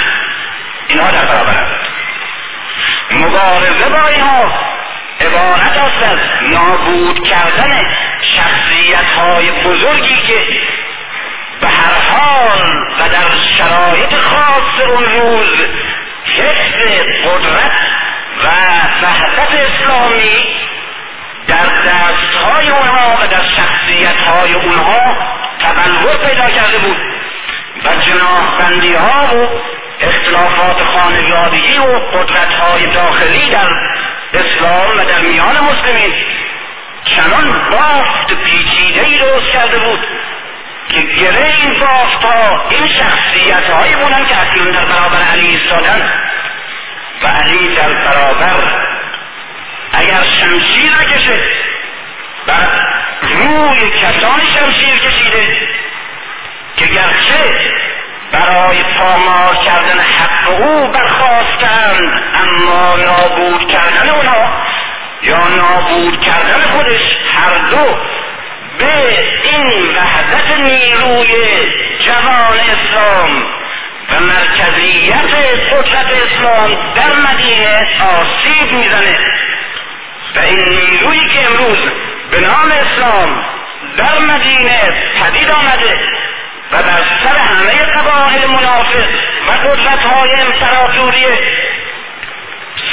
[0.87, 1.87] اینها در برابرند
[3.11, 4.51] مبارزه با اینها
[5.19, 6.17] عبارت است از
[6.51, 7.79] نابود کردن
[8.35, 10.41] شخصیت های بزرگی که
[11.61, 12.59] به هر حال
[12.99, 15.67] و در شرایط خاص اون روز
[16.25, 17.73] حفظ قدرت
[18.43, 18.47] و
[19.03, 20.66] وحدت اسلامی
[21.47, 25.17] در دستهای اونها و در شخصیت های اونها
[25.61, 26.97] تبلور پیدا کرده بود
[27.85, 29.49] و جناح بندی ها و
[30.01, 33.69] اختلافات خانوادگی و قدرت های داخلی در
[34.33, 36.15] اسلام و در میان مسلمین
[37.05, 39.99] چنان بافت پیچیده ای درست کرده بود
[40.89, 46.11] که گره این بافت ها این شخصیت هایی بودن که اکنون در برابر علی ایستادن
[47.23, 48.87] و علی در برابر
[49.97, 51.39] اگر شمشیر نکشه.
[52.47, 52.53] و
[53.21, 55.67] روی کسانی شمشیر کشیده.
[56.77, 57.77] که گرچه
[58.31, 64.67] برای پامال کردن حق او برخواستند اما نابود کردن اونها
[65.23, 67.01] یا نابود کردن خودش
[67.35, 67.97] هر دو
[68.77, 71.37] به این وحدت نیروی
[72.05, 73.43] جوان اسلام
[74.11, 75.35] و مرکزیت
[75.71, 79.17] قدرت اسلام در مدینه آسیب می‌زنه.
[80.35, 81.79] و این نیرویی که امروز
[82.31, 83.45] به نام اسلام
[83.97, 85.99] در مدینه پدید آمده
[86.71, 89.07] و در سر همه قبایل منافق
[89.47, 91.25] و قدرت های امپراتوری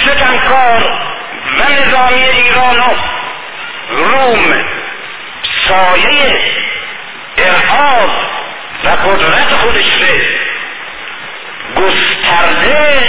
[0.02, 0.82] ستمکار
[1.58, 2.94] و نظامی ایران و
[3.88, 4.54] روم
[5.68, 6.40] سایه
[7.38, 8.10] ارهاب
[8.84, 10.26] و قدرت خودش به
[11.76, 13.08] گسترده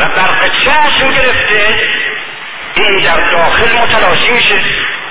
[0.00, 1.74] و برق چشم گرفته
[2.74, 4.64] این در داخل متلاشی میشه.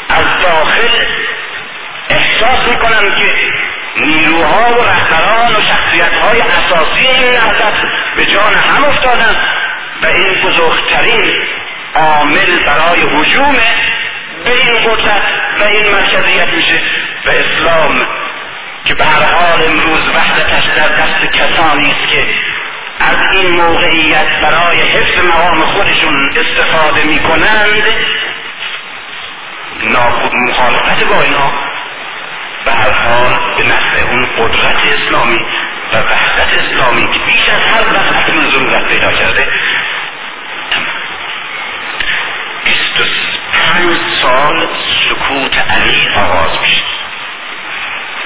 [0.10, 1.06] از داخل
[2.10, 3.34] احساس می‌کنم که
[3.98, 7.74] نیروها و رهبران و شخصیت های اساسی این نهضت
[8.16, 9.36] به جان هم افتادن
[10.04, 11.34] و این بزرگترین
[11.96, 13.54] عامل برای حجوم
[14.44, 15.22] به این قدرت
[15.60, 16.82] و این مرکزیت میشه
[17.26, 17.96] و اسلام
[18.86, 22.26] که به هر حال امروز وحدتش در دست کسانی است که
[23.04, 27.84] از این موقعیت برای حفظ مقام خودشون استفاده می‌کنند
[30.34, 31.52] مخالفت با اینا
[32.66, 35.46] به هر حال به نفع اون قدرت اسلامی
[35.94, 39.48] و وحدت اسلامی که بیش از هر وقت اکنون ضرورت پیدا کرده.
[42.66, 43.04] بیست و
[43.54, 44.68] پنج سال
[45.10, 46.84] سکوت علی آغاز میشه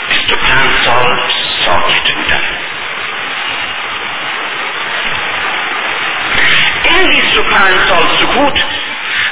[0.10, 1.20] بیست و پنج سال
[1.66, 2.67] ساکت بودن.
[6.98, 8.54] این بیست و پنج سال سکوت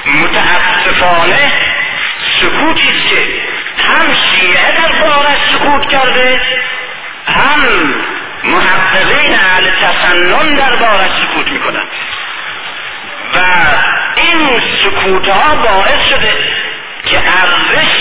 [0.06, 1.52] متاسفانه
[2.42, 3.26] سکوتی است که
[3.94, 6.42] هم شیعه در بارش سکوت کرده
[7.28, 7.60] هم
[8.44, 11.88] محققین اهل تسنن در بارش سکوت می‌کنند.
[13.36, 13.40] و
[14.16, 16.32] این سکوت ها باعث شده
[17.10, 17.98] که ارزش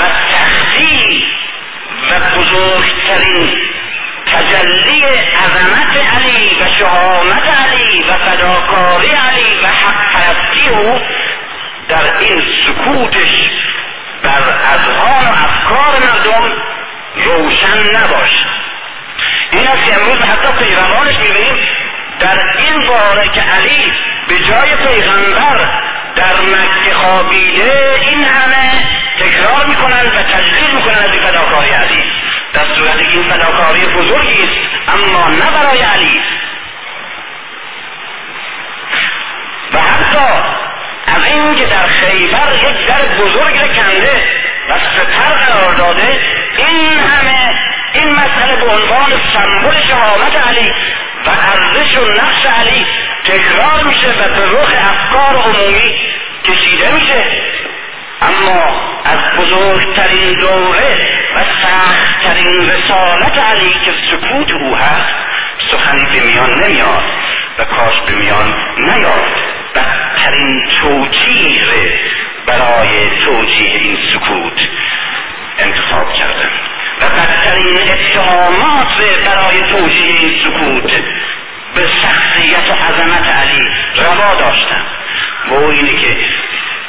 [0.00, 1.24] و تختی
[2.10, 3.73] و بزرگترین
[4.34, 5.04] تجلی
[5.44, 11.00] عظمت علی و شهامت علی و فداکاری علی و حق پرستی او
[11.88, 13.42] در این سکوتش
[14.22, 14.42] بر
[14.74, 16.52] اذهان و افکار مردم
[17.16, 18.54] روشن نباشد
[19.50, 21.66] این است که امروز حتی پیغمبرش می‌بینیم
[22.20, 23.92] در این باره که علی
[24.28, 25.58] به جای پیغمبر
[26.16, 28.70] در مکه خوابیده این همه
[29.20, 32.04] تکرار می‌کنند و تجلیل می‌کنند از این فداکاری علی
[32.54, 34.52] در صورتی که این فداکاری بزرگی است
[34.88, 36.20] اما نه برای علی.
[39.74, 40.42] و حتی
[41.06, 44.24] از اینکه در خیبر یک در بزرگ کنده
[44.70, 46.20] و سپر قرار داده
[46.56, 47.54] این همه
[47.92, 50.70] این مسئله به عنوان سمبل شهامت علی
[51.26, 52.86] و ارزش و نقش علی
[53.24, 55.94] تکرار میشه و به رخ افکار عمومی
[56.44, 57.24] کشیده میشه.
[58.28, 60.94] اما از بزرگترین دوره
[61.36, 65.06] و سختترین رسالت علی که سکوت او هست
[65.72, 67.04] سخنی به میان نمیاد
[67.58, 69.24] و کاش به میان نیاد.
[69.74, 72.00] بدترین توجیه
[72.46, 74.60] برای توجیه این سکوت
[75.58, 76.50] انتخاب کردن.
[77.00, 78.86] و بدترین اتهامات
[79.26, 81.00] برای توجیه این سکوت
[81.74, 84.86] به شخصیت و عظمت علی روا داشتن.
[85.50, 86.16] و اینه که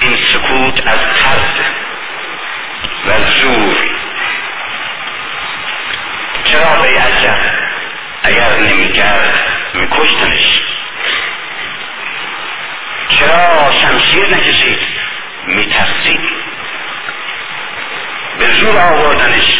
[0.06, 1.56] این سکوت از ترس
[3.08, 3.76] و زور.
[6.46, 7.38] چرا به عجب؟
[8.24, 9.39] اگر نمی‌کرد
[9.74, 10.52] میکشتنش.
[13.10, 14.80] چرا شمشیر نکشید؟
[15.48, 16.30] میترسید.
[18.39, 19.54] به زور آوردنش.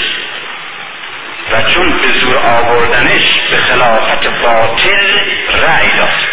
[1.52, 6.26] و چون به زور آوردنش به خلافت باطل رأی داد.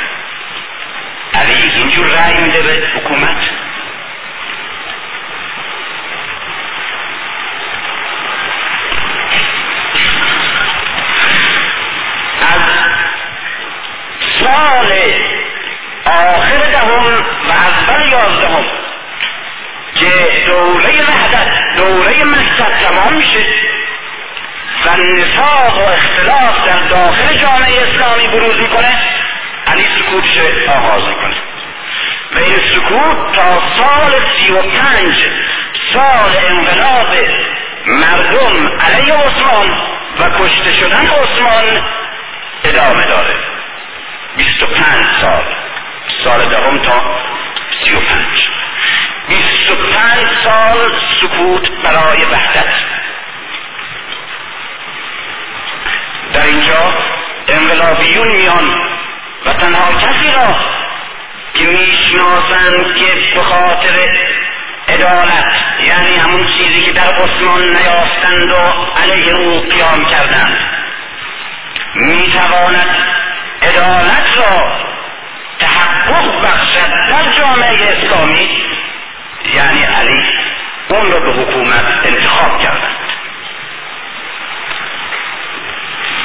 [1.34, 3.61] علی اینجور رأی میده به حکومت؟
[12.42, 12.62] از
[14.38, 14.92] سال
[16.04, 17.16] آخر دهم
[17.48, 18.64] و اول یازدهم
[19.96, 20.08] که
[20.46, 23.46] دوره وحدت دوره مکتب تمام میشه
[24.86, 28.98] و نفاق و اختلاف در داخل جامعه اسلامی بروز می‌کنه.
[29.66, 31.36] علی سکوتش آغاز می‌کنه.
[32.34, 35.24] و این سکوت تا سال سی و پنج
[35.94, 37.16] سال انقلاب
[37.86, 41.84] مردم علیه عثمان و کشته شدن عثمان
[42.64, 43.34] ادامه داره.
[44.36, 45.44] بیست و پنج سال.
[46.24, 47.02] سال دهم تا
[47.84, 48.44] سی و پنج.
[49.28, 52.74] بیست و پنج سال سکوت برای وحدت.
[56.32, 56.94] در اینجا
[57.48, 58.68] انقلابیون میان
[59.46, 60.56] و تنها کسی را
[61.54, 64.08] که می‌شناسند که به خاطر
[64.88, 68.56] عدالت یعنی همون چیزی که در عثمان نیافتند و
[69.02, 70.56] علیه او قیام کردند.
[71.94, 72.96] می‌تواند
[73.62, 74.82] عدالت را
[75.58, 78.50] تحقق بخشد در جامعه اسلامی
[79.54, 80.24] یعنی علی
[80.88, 82.96] اون را به حکومت انتخاب کردند.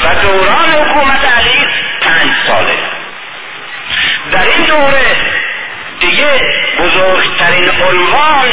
[0.04, 1.66] و دوران حکومت علی
[2.02, 2.78] پنج ساله.
[4.32, 5.38] در این دوره
[6.00, 6.28] دیگه
[6.80, 8.48] بزرگترین عنوان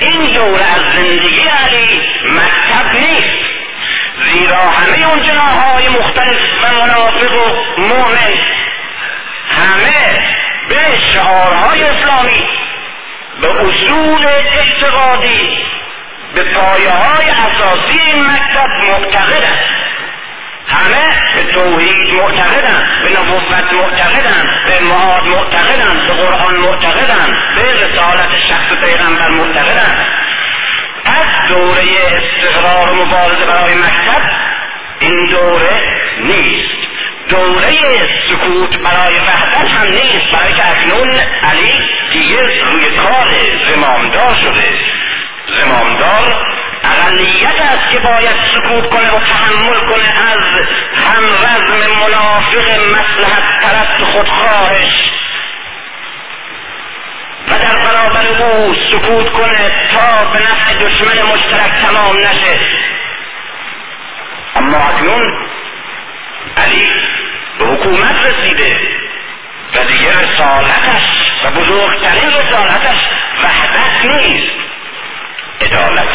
[0.00, 3.44] این دوره از زندگی علی مکتب نیست.
[4.32, 8.38] زیرا همه اون جناهای مختلف و منافق و مؤمن
[9.48, 10.18] همه
[10.68, 12.48] به شعارهای اسلامی
[13.40, 15.58] به اصول اعتقادی
[16.34, 19.83] به پایه های اساسی این مکتب معتقدند.
[20.66, 28.28] همه به توحید معتقدن به نبوت معتقدن به معاد معتقدن به قرآن معتقدن به رسالت
[28.48, 29.98] شخص پیغمبر معتقدن
[31.06, 34.22] از دوره استقرار و مبارزه برای مکتب
[35.00, 35.80] این دوره
[36.20, 36.74] نیست.
[37.28, 37.70] دوره
[38.30, 41.10] سکوت برای وحدت هم نیست برای که اکنون
[41.42, 41.80] علی
[42.12, 43.28] دیگه روی کار
[43.66, 44.78] زمامدار شده.
[45.58, 46.54] زمامدار
[47.06, 50.42] اقلیت است که باید سکوت کنه و تحمل کنه از
[50.96, 55.10] هم رزم منافق مسلحت پرست خودخواهش.
[57.48, 62.60] و در برابر او سکوت کنه تا به نفع دشمن مشترک تمام نشه.
[64.56, 65.48] اما اکنون
[66.56, 66.92] علی
[67.58, 68.80] به حکومت رسیده
[69.76, 71.06] و دیگه رسالتش
[71.44, 72.98] و بزرگترین رسالتش
[73.42, 74.52] وحدت نیست
[75.60, 76.08] عدالت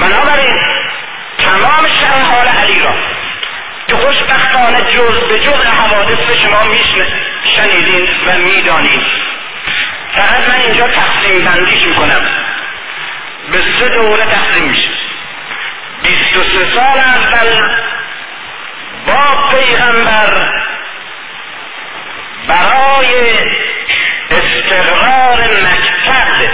[0.00, 0.56] بنابراین
[1.42, 1.86] تمام
[2.74, 2.94] را.
[3.88, 7.06] که خوشبختانه جز به جز حوادث به شما میشنه
[7.54, 9.04] شنیدین و می‌دانید
[10.12, 12.26] فقط من اینجا تقسیم بندیش می‌کنم
[13.52, 14.88] به سه دوره تقسیم میشه.
[16.02, 17.68] بیست و سه سال اول
[19.06, 20.52] با پیغمبر
[22.48, 23.30] برای
[24.30, 26.50] استقرار مکتب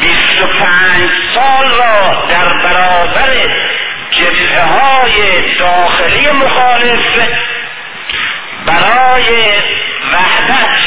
[0.00, 3.30] بیست و پنج سال را در برابر
[4.18, 7.28] جبهه های داخلی مخالف
[8.66, 9.28] برای
[10.12, 10.86] وحدت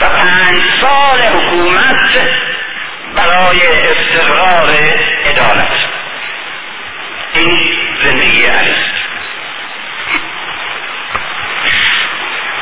[0.00, 2.26] و پنج سال حکومت
[3.16, 4.70] برای استقرار
[5.24, 5.72] عدالت
[7.34, 7.58] این
[8.02, 8.92] زندگی است.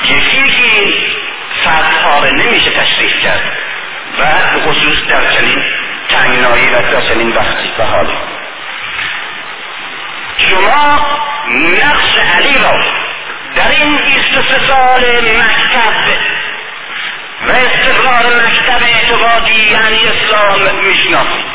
[0.05, 0.93] یکی که
[1.65, 3.53] صدها نمیشه تشریح کرد
[4.19, 4.25] و
[4.61, 5.65] خصوص در چنین
[6.09, 8.40] تنگنایی و در چنین وقتی و حالی
[10.49, 10.99] شما
[11.51, 12.75] نقش علی را
[13.55, 16.19] در این 23 سال مکتب
[17.47, 21.51] و استقرار مکتب اعتقادی یعنی اسلام می‌شناسید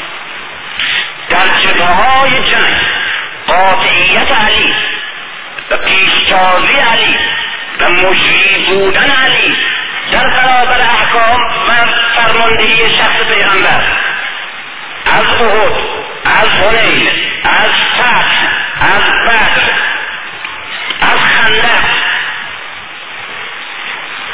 [1.30, 2.82] در جبه های جنگ
[3.48, 4.74] قاطعیت علی
[5.72, 7.18] و پیشتازی علی
[7.80, 9.56] و مجری بودن علی
[10.12, 11.74] در برابر احکام و
[12.16, 13.82] فرماندهی شخص پیغمبر
[15.06, 15.74] از احد
[16.26, 17.10] از حنین
[17.44, 19.76] از فتح از بدر
[21.02, 21.86] از خندق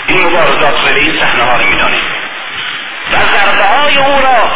[0.07, 2.03] این مبارزات و این صحنه ها رو می‌دانیم.
[3.11, 4.51] و ضربه های او را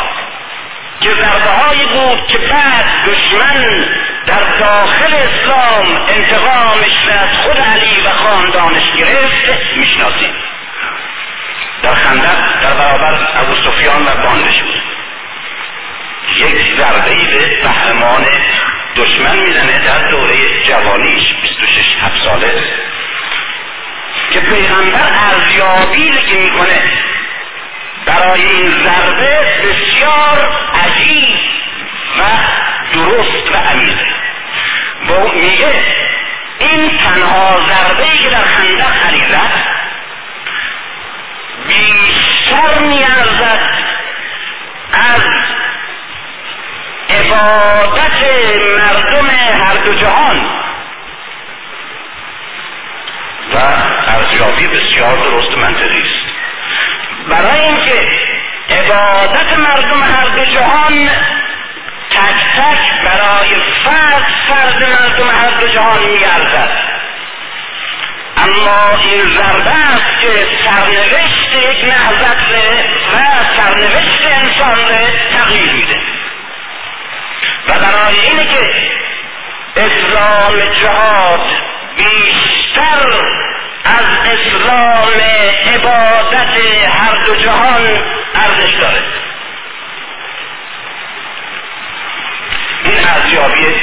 [1.01, 3.85] که ضربه هایی بود که بعد دشمن
[4.25, 10.33] در داخل اسلام انتقامش را از خود علی و خاندانش گرفت می‌شناسیم.
[11.83, 14.83] در خندق در برابر ابو سفیان و باندش بود.
[16.37, 18.25] یک ضربه به قهرمان
[18.95, 22.63] دشمن می‌زنه در دوره جوانیش 26 هفت ساله.
[24.33, 26.91] که پیغمبر ارزیابی که می‌کنه.
[28.05, 31.39] برای این ضربه بسیار عجیب
[32.19, 32.23] و
[32.93, 33.97] درست و عمیق.
[35.09, 35.81] و میگه
[36.59, 39.25] این تنها ضربه که در خندق علی
[41.67, 43.69] بیشتر میارزد
[44.93, 45.25] از
[47.15, 48.23] عبادت
[48.77, 49.29] مردم
[49.65, 50.37] هر دو جهان.
[53.53, 53.57] و
[54.07, 56.25] ارزیابی بسیار درست منطقی است.
[57.29, 58.07] برای اینکه
[58.69, 61.09] عبادت مردم هر دو جهان
[62.11, 63.55] تک تک برای
[63.85, 66.71] فرد فرد مردم هر دو جهان میارزد
[68.37, 72.37] اما این ضربه است که سرنوشت یک نهضت
[73.13, 73.17] و
[73.57, 74.77] سرنوشت انسان
[75.37, 76.14] تغییر میده.
[77.69, 78.69] و برای اینه که
[79.75, 81.51] اسلام جهاد
[81.97, 82.99] بیشتر
[83.85, 85.13] از اسلام
[85.67, 87.87] عبادت هر دو جهان
[88.35, 89.03] ارزش داره.
[92.83, 93.81] این ارزیابی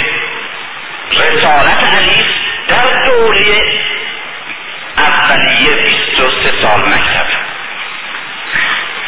[1.13, 2.25] رسالت علی
[2.69, 3.83] در دوره
[4.99, 5.77] اولیه
[6.17, 7.27] 23 سال مکتب.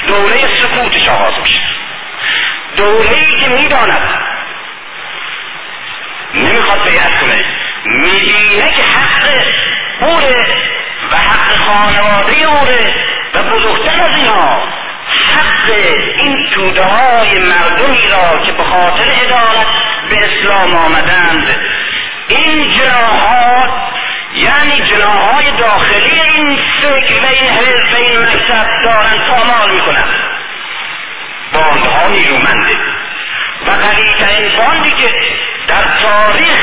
[0.06, 1.60] دوره سکوتش آغاز میشه.
[2.76, 4.33] دوره ای که می‌داند
[6.34, 7.44] نمی‌خواد بیعت کنه.
[7.84, 9.44] میدینه که حق
[10.00, 10.46] اوره
[11.12, 12.94] و حق خانواده اوره
[13.34, 14.68] و بزرگتر از اینها.
[15.28, 15.70] حق
[16.18, 19.66] این توده های مردمی را که به خاطر ادارت
[20.10, 21.56] به اسلام آمدند.
[22.28, 23.70] این جناحات
[24.34, 30.14] یعنی جناهای داخلی این فکر و این حزب و این مکتب دارن پامال می‌کنن.
[31.52, 32.78] باندها نیرومنده.
[33.66, 35.10] و قویترین باندی که
[35.68, 36.60] در تاریخ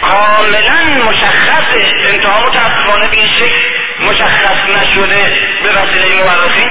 [0.00, 6.70] کاملا مشخصه انتها متاسفانه به این شکل مشخص نشده به وسیله مورخین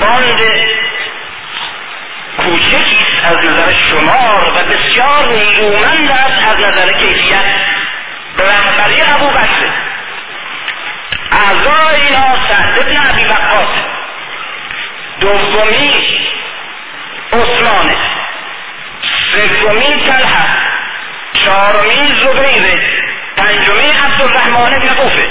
[0.00, 0.40] باند
[2.36, 7.44] کوچکی از نظر شمار و بسیار نیرومند است از نظر کیفیت.
[8.36, 9.72] به رهبری ابو بکر
[11.32, 13.80] اعضای اینا سعد ابن ابی وقاص
[15.20, 15.94] دومی
[17.32, 17.96] عثمانه
[19.34, 20.64] سومی طلحه
[22.06, 23.04] زبیره
[23.36, 25.28] پنجمی عبدالرحمن بن عوفه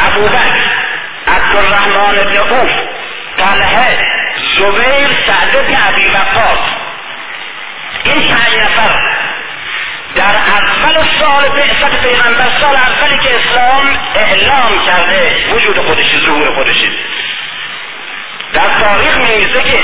[0.00, 0.64] ابوبکر
[1.26, 2.70] عبدالرحمن بن عوف.
[3.38, 3.98] طلحه
[4.58, 6.58] زبیر سعد بن ابی وقاص.
[8.04, 9.00] این پنج نفر
[10.14, 16.76] در اول سال بعثت پیغمبر سال اولی که اسلام اعلام کرده وجود خودش ظهور خودش.
[18.52, 19.78] در تاریخ میمیزه که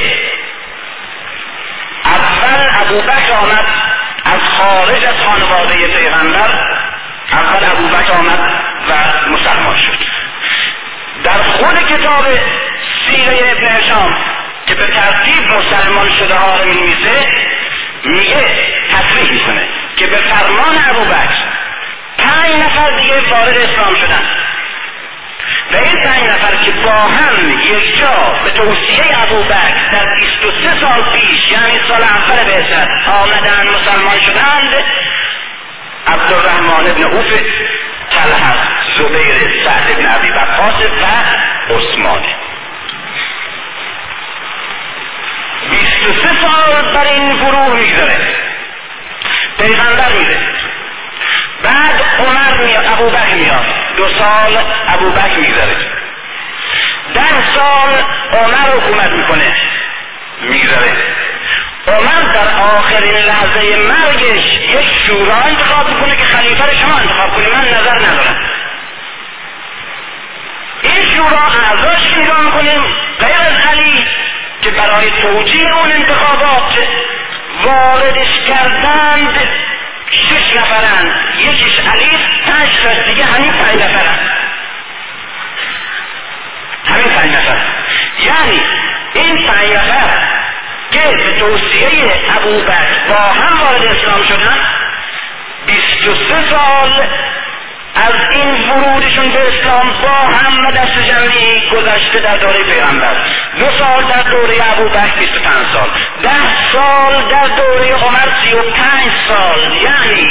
[2.05, 3.89] اول ابوبکر آمد
[4.31, 6.51] از خارج از خانواده پیغمبر
[7.33, 8.41] اول ابوبکر آمد
[8.89, 8.95] و
[9.31, 9.99] مسلمان شد.
[11.24, 12.24] در خود کتاب
[13.09, 14.16] سیره ابن هشام
[14.66, 17.26] که به ترتیب مسلمان شده ها رو میمیزه
[18.05, 18.45] میگه
[18.91, 21.39] تصریح می‌کنه که به فرمان ابوبکر
[22.18, 24.22] پنج نفر دیگه وارد اسلام شدن.
[25.72, 30.09] و این پنج نفر که با هم یک جا به توصیه ابوبکر در
[30.43, 34.74] 23 سال پیش یعنی سال اول بعثت آمدن مسلمان شدند
[36.07, 37.43] عبدالرحمن ابن عوف
[38.12, 38.55] طلحه
[38.99, 42.34] زبیر سعد ابن ابی وقاص و عثمانه
[45.70, 48.34] 23 سال بر این گروه میگذره.
[49.59, 50.60] پیغمبر میره.
[51.63, 53.65] بعد عمر میاد ابو بکر میاد.
[53.97, 54.59] دو سال
[54.89, 55.77] ابو بکر میگذره.
[57.15, 57.93] ده سال
[58.33, 59.57] عمر حکومت می‌کنه
[60.41, 60.93] میگذره.
[61.87, 67.47] عمر در آخرین لحظه مرگش یک شورا انتخاب می‌کنه که خلیفه شما انتخاب کنی.
[67.47, 68.37] من نظر ندارم.
[70.83, 72.83] این شورا اعضاش نگاه می‌کنیم
[73.21, 74.05] غیر از علی
[74.63, 76.87] که برای توجیه اون انتخابات
[77.65, 79.49] واردش کردند
[80.11, 84.31] شش نفرند یکیش علی پنج تا دیگه همین پنج نفرند
[86.89, 87.63] همین پنج نفر.
[88.27, 88.63] یعنی
[89.15, 90.41] این پنج نفر
[90.91, 91.91] که به توصیه
[92.37, 94.57] ابوبکر با هم وارد اسلام شدن
[95.67, 96.91] بیست و سه سال
[97.95, 103.17] از این ورودشون به اسلام با هم و دست جمعی گذشته در دوره پیغمبر.
[103.59, 105.91] دو سال در دوره ابوبکر بیست و پنج سال.
[106.23, 109.00] ده سال در دوره عمر سی و پنج
[109.51, 110.31] سال یعنی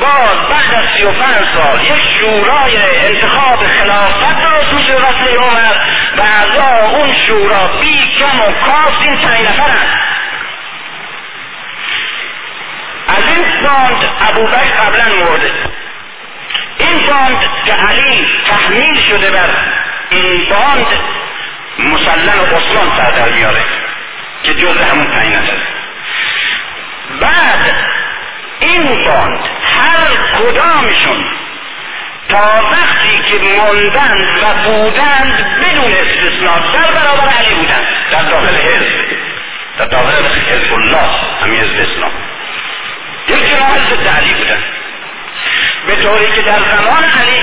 [0.00, 1.12] باز بعد از سی و
[1.54, 5.76] سال یک شورای انتخاب خلافت درست میشه وصل عمر
[6.16, 10.00] و اعضا اون شورا بی کم و کاست این پنج نفرن
[13.08, 15.52] از این باند ابوبکر قبلا مرده.
[16.78, 19.50] این باند که علی تحمیل شده بر
[20.10, 21.00] این باند
[21.78, 23.64] مسلم عثمان سر در میاره
[24.42, 25.58] که جز همون پنج نفر.
[27.20, 27.76] بعد
[28.60, 30.06] این باند هر
[30.38, 31.24] کدامشون
[32.28, 37.84] تا وقتی که موندند و بودند بدون استثناء در برابر علی بودند.
[38.12, 39.16] در داخل حزب.
[39.78, 41.10] در داخل حزب الله
[41.42, 42.12] همین حزب اسلام
[43.28, 44.64] یک ضد علی بودند.
[45.86, 47.42] به طوری که در زمان علی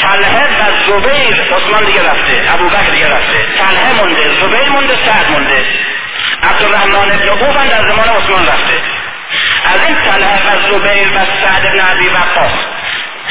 [0.00, 5.66] طلحه و زبیر عثمان دیگه رفته ابوبکر دیگه رفته طلحه مونده زبیر مونده سعد مونده
[6.42, 8.95] عبدالرحمن ابن عوف در زمان عثمان رفته.
[9.74, 12.52] از این و زبیر و سعد بن ابی وقاص؟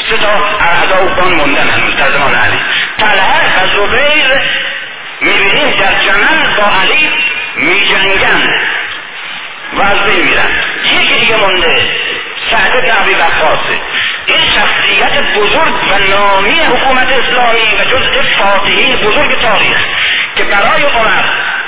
[0.10, 2.60] سه تا و بان موندن هنوز در زمان علی
[3.00, 4.26] طلحه و زبیر
[5.22, 7.10] می‌بینیم در جمل با علی
[7.56, 8.44] میجنگن
[9.74, 10.52] و از بین میرن.
[10.86, 11.90] یکی دیگه مونده
[12.52, 13.82] سعد بن ابی وقاصه
[14.26, 19.80] این شخصیت بزرگ و نامی حکومت اسلامی و جزء فاتحین بزرگ تاریخ
[20.36, 21.24] که برای عمر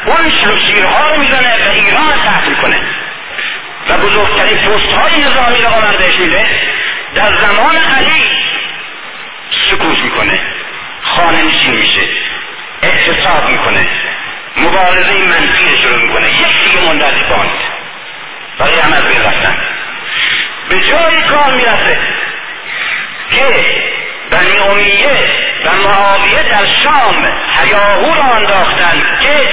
[0.05, 2.79] اون شمشیرها رو می‌زنه و ایران تحت می‌کنه.
[3.89, 6.49] و بزرگترین پست های نظامی رو بهش میده
[7.15, 8.23] در زمان علی
[9.69, 10.41] سکوت می‌کنه
[11.01, 12.09] خانه نشین میشه؟
[12.81, 13.87] احتساب می‌کنه
[14.57, 17.59] مبارزه منفی شروع می‌کنه یک دیگه منده از باند
[18.59, 19.03] برای هم از
[20.69, 21.99] به جای کار می‌رسه
[23.31, 23.65] که
[24.31, 25.27] بنی امیه
[25.65, 27.15] و معاویه در شام
[27.59, 29.49] هیاهو را انداختند که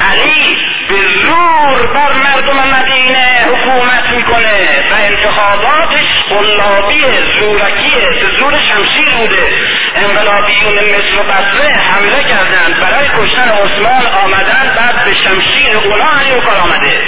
[0.00, 0.56] علی
[0.88, 7.00] به زور بر مردم مدینه حکومت می‌کنه و انتخاباتش قلابی
[7.38, 9.52] زورکی به زور شمشیر بوده.
[9.94, 12.80] انقلابیون مصر و بصره حمله کردند.
[12.80, 17.02] برای کشتن عثمان آمدن بعد به شمشیر اونا علی و کار آمده.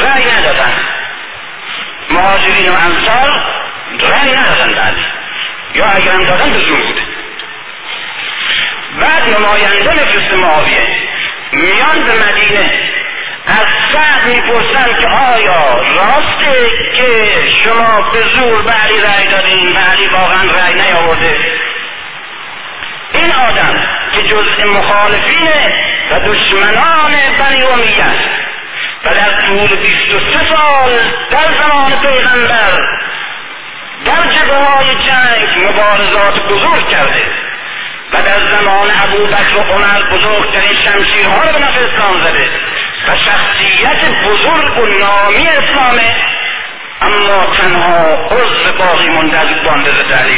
[0.00, 0.72] رأی ندادن.
[2.10, 3.42] مهاجرین و انصار
[4.00, 4.94] رأی ندادن بعد.
[5.74, 7.02] یا اگر هم دادن به زور بوده
[9.00, 11.01] بعد نماینده نفرست معاویه
[11.52, 12.92] میان به مدینه.
[13.46, 17.32] از سعد می‌پرسن که آیا راسته که
[17.64, 21.36] شما به زور به علی رأی دادین؟ و علی واقعا رأی نیاورده.
[23.14, 25.72] این آدم که جزء مخالفین
[26.10, 28.42] و دشمنان بنی امیه است.
[29.04, 30.98] و در طول بیست و سه سال
[31.30, 33.02] در زمان پیغمبر
[34.06, 37.22] در جبه های جنگ مبارزات بزرگ کرده.
[38.12, 42.50] و در زمان ابو بکر و عمر بزرگترین شمشیرها رو به نفع اسلام زده
[43.08, 46.14] و شخصیت بزرگ و نامی اسلامه.
[47.00, 50.30] اما تنها عضو باقی مونده از باند ضد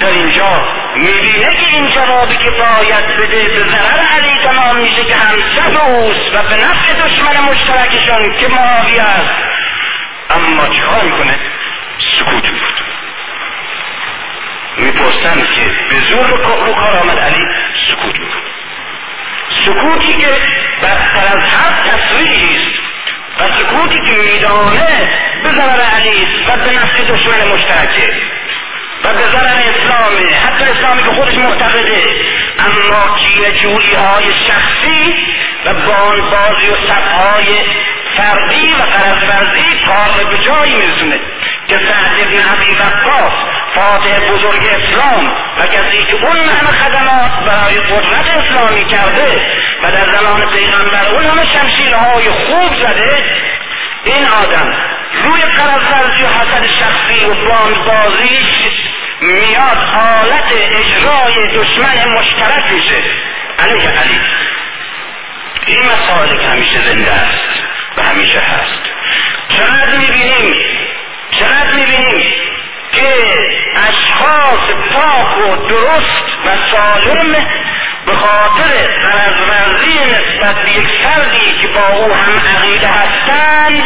[0.00, 5.14] در اینجا می‌بینه که این جوابی که باید بده به ضرر علی تمام میشه که
[5.14, 9.48] همسر اوست و به نفع دشمن مشترکشان که معاویه است.
[10.30, 11.38] اما چیکار می‌کنه؟
[12.16, 12.77] سکوت می‌کنه.
[14.78, 17.44] می‌پرسن که به زور رو کار آمد علی.
[17.90, 18.48] سکوت می‌کنه
[19.64, 20.28] سکوتی که
[20.82, 22.78] بدتر از هر تصویری است
[23.40, 25.10] و سکوتی که میدانه
[25.42, 28.12] به ضرر علی و به نفع دشمن مشترکه
[29.04, 30.34] و به ضرر اسلامه.
[30.44, 32.02] حتی اسلامی که خودش معتقده.
[32.58, 33.16] اما
[33.50, 35.14] جویی های شخصی
[35.64, 37.62] و بازی و سبهای
[38.16, 41.20] فردی و قرض فرضی کار به جایی میرسونه
[41.68, 45.26] که سعد ابن عبی وقاص فاتح بزرگ اسلام
[45.58, 49.42] و کسی که اون همه خدمات برای قدرت اسلامی کرده
[49.82, 53.16] و در زمان پیغمبر اون همه شمشیرهای خوب زده
[54.04, 54.74] این آدم
[55.24, 57.34] روی قرض فرضی و حسد شخصی و
[57.86, 58.54] بازیش
[59.20, 63.02] میاد حالت اجرای دشمن مشترک میشه.
[63.58, 64.20] علیه علی.
[65.66, 67.38] این مسائل که همیشه زنده است
[67.96, 68.82] و همیشه هست.
[69.48, 70.54] چقدر می‌بینیم؟
[71.38, 72.47] چقدر می‌بینیم؟
[72.98, 73.14] که
[73.88, 77.30] اشخاص پاک و درست و سالم
[78.06, 83.84] به خاطر غرضورزی نسبت به یک فردی که با او هم عقیده هستند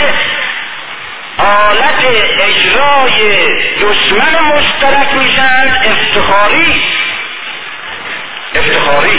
[1.39, 2.05] حالت
[2.41, 3.47] اجرای
[3.81, 6.83] دشمن مشترک میشن افتخاری
[8.55, 9.19] افتخاری.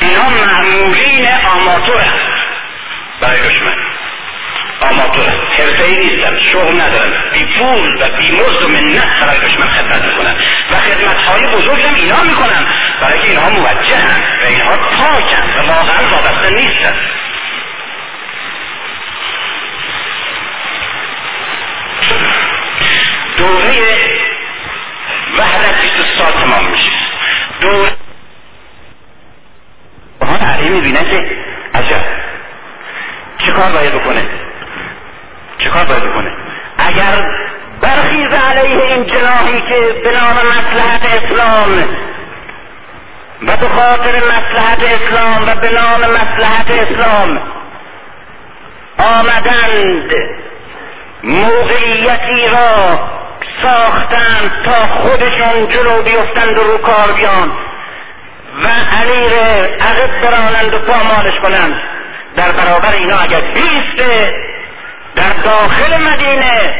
[0.00, 2.12] اینا معمولین آماتورن
[3.20, 3.93] برای دشمن.
[4.80, 9.72] آماتورن حرفه ای نیستن شغل ندارن بی پول و بی مزد و منت برای دشمن
[9.72, 10.34] خدمت می‌کنن
[10.72, 12.66] و خدمت های بزرگ هم اینا می‌کنن
[13.00, 16.94] برای که اینها موجهن و اینها پاکن و واقعا وابسته نیستن
[23.38, 23.98] دوره
[25.38, 26.90] وحدت 20 سال تمام میشه.
[27.60, 27.90] دوره
[30.22, 31.30] ها علی می‌بینه که
[31.74, 32.04] عجب.
[33.38, 34.43] چه کار باید بکنه؟
[35.64, 36.32] چه کار باید بکنه؟
[36.78, 37.44] اگر
[37.80, 41.84] برخیز علیه این جناحی که به نام مسلحت اسلام
[43.42, 47.40] و به خاطر مسلحت اسلام و به نام مسلحت اسلام
[48.98, 50.12] آمدند
[51.22, 52.98] موقعیتی را
[53.62, 57.52] ساختند تا خودشون جلو بیفتند و رو کار بیان
[58.64, 59.46] و علی را
[59.86, 61.74] عقب برانند و پامالش کنند.
[62.36, 64.34] در برابر اینا اگر بیسته
[65.16, 66.74] در داخل مدینه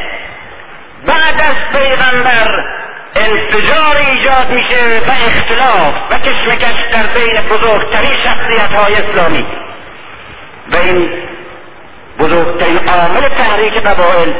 [1.06, 2.64] بعد از پیغمبر
[3.16, 9.46] انفجار ایجاد میشه و اختلاف و کشمکش در بین بزرگترین شخصیت های اسلامی.
[10.72, 11.10] و این
[12.18, 14.34] بزرگترین عامل تحریک قبایل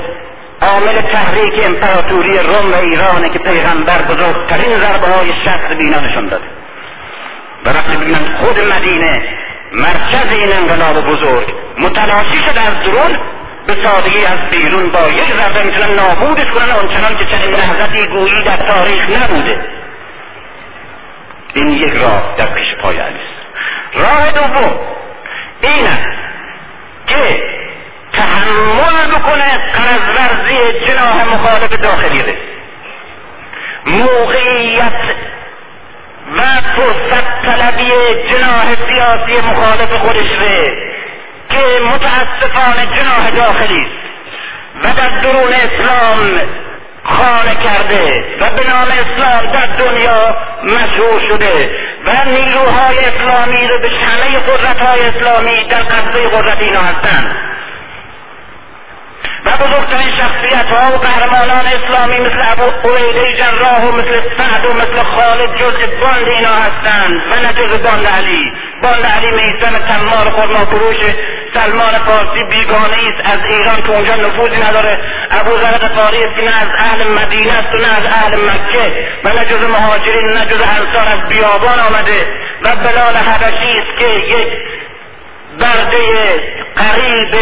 [0.61, 6.45] عامل تحریک امپراتوری روم و ایرانه که پیغمبر بزرگترین ضربه های شخص بینا نشون داده.
[7.65, 9.23] و وقتی ببینن خود مدینه
[9.73, 13.19] مرکز این انقلاب بزرگ متلاشی شده از درون
[13.67, 18.43] به سادگی از بیرون با یک ضربه می‌تونن نابودش کنن آنچنان که چنین نهضتی گویی
[18.43, 19.65] در تاریخ نبوده.
[21.55, 23.35] این یک راه در پیش پای علیست
[23.95, 24.79] راه دوم
[25.61, 26.19] این است
[27.07, 27.43] که
[28.13, 32.39] تحمل بکنه قرضورزی جناح مخالف داخلی ده
[33.87, 35.01] موقعیت
[36.37, 36.41] و
[36.77, 37.91] فرصت طلبی
[38.31, 40.95] جناح سیاسی مخالف خودش ره
[41.55, 44.05] که متاسفانه جناح داخلی است
[44.85, 46.41] و در درون اسلام
[47.05, 51.71] خانه کرده و به نام اسلام در دنیا مشهور شده
[52.07, 57.37] و نیروهای اسلامی رو به همه قدرت های اسلامی در قبضه قدرت اینا هستند.
[59.47, 64.73] و بزرگترین شخصیت ها و قهرمانان اسلامی مثل ابو عبیده جراح و مثل سعد و
[64.73, 67.21] مثل خالد جزء باند اینا هستند.
[67.31, 68.53] و نه جزء باند علی.
[68.83, 70.97] باند علی میسم تمار خورما فروش
[71.55, 73.31] سلمان فارسی بیگانه است.
[73.33, 74.99] از ایران که اونجا نفوذی نداره.
[75.31, 79.07] ابو ذر غفاری است که نه از اهل مدینه است و نه از اهل مکه
[79.25, 82.27] و نه جز مهاجرین نه جز انصار از بیابان آمده.
[82.63, 84.47] و بلال حبشی است که یک
[85.59, 86.41] برده
[86.77, 87.35] قریب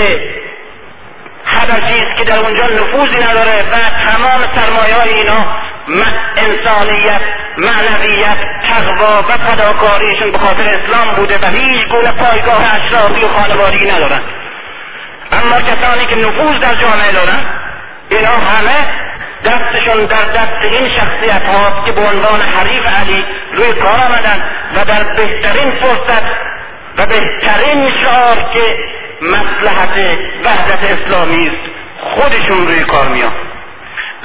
[1.44, 3.76] حبشی است که در اونجا نفوذی نداره و
[4.08, 5.46] تمام سرمایه های اینا
[6.36, 7.20] انسانیت
[7.58, 8.38] معنویت
[8.68, 14.22] تقوا و فداکاریشون به خاطر اسلام بوده و هیچ گونه پایگاه اشرافی و خانوادگی ندارن.
[15.32, 17.46] اما کسانی که نفوذ در جامعه دارن
[18.10, 19.02] اینا همه
[19.44, 24.44] دستشون در دست این شخصیت هاست که به عنوان حریف علی روی کار آمدن
[24.76, 26.26] و در بهترین فرصت
[26.98, 28.76] و بهترین شعار که
[29.22, 33.32] مسلحت وحدت اسلامی است خودشون روی کار میان.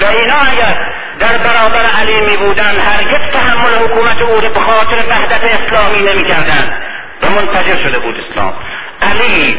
[0.00, 5.44] و اینا اگر در برابر علی می بودن هرگز تحمل حکومت او به خاطر وحدت
[5.44, 6.78] اسلامی نمی کردن
[7.22, 8.54] و منتجر شده بود اسلام.
[9.02, 9.58] علی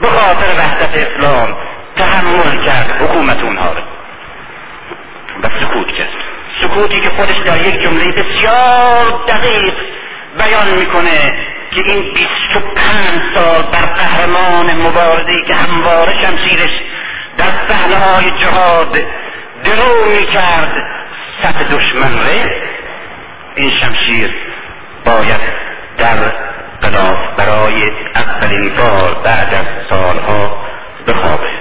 [0.00, 1.56] به خاطر وحدت اسلام
[1.96, 3.82] تحمل کرد حکومت اونها رو
[5.42, 6.08] و سکوت کرد.
[6.62, 9.74] سکوتی که خودش در یک جمله بسیار دقیق
[10.38, 16.70] بیان می‌کنه که این بیست و پنج سال بر قهرمان مبارزی که همواره شمشیرش
[17.36, 18.98] در صحنه جهاد
[19.64, 21.02] درو می کرد.
[21.42, 22.62] صف دشمن ره
[23.56, 24.34] این شمشیر
[25.04, 25.40] باید
[25.98, 26.16] در
[26.80, 30.62] قلاف برای اولین بار بعد از سالها
[31.06, 31.52] بخوابه.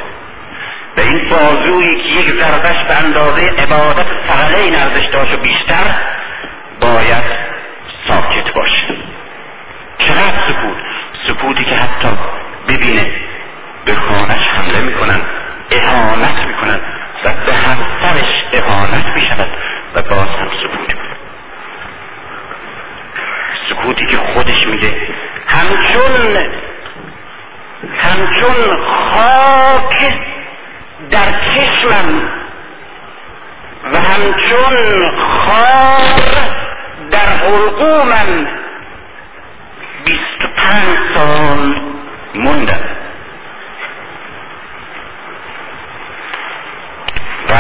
[0.98, 4.06] و این بازویی که یک ضربش به اندازه عبادت
[4.56, 5.96] این ارزش داشت و بیشتر
[6.82, 7.24] باید
[8.08, 8.81] ساکت باشه.
[10.22, 10.78] چقدر سکوت
[11.28, 12.08] سکوتی که حتی
[12.68, 13.12] ببینه
[13.86, 15.22] به خانش حمله می‌کنن
[15.72, 16.80] اهانت می‌کنن
[17.26, 19.50] و به همسرش اهانت می‌شود
[19.96, 20.98] و باز هم سکوت
[23.70, 24.96] سکوتی که خودش میگه
[25.48, 26.38] همچون
[27.98, 30.14] همچون خاک
[31.12, 32.30] در چشمم
[33.94, 34.78] و همچون
[35.18, 36.22] خار
[37.12, 38.61] در حلقومم
[40.06, 41.82] بیست پنج سال
[42.36, 42.80] موندم.
[47.50, 47.54] و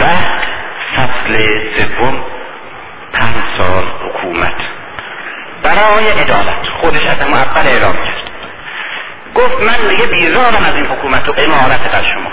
[0.00, 0.46] بعد
[0.94, 1.42] فصل
[1.78, 2.24] سوم
[3.12, 4.56] پنج سال حکومت.
[5.62, 8.30] برای عدالت خودش از اول اعلام کرد.
[9.34, 12.30] گفت من دیگه بیزارم از این حکومت و امارت بر شما.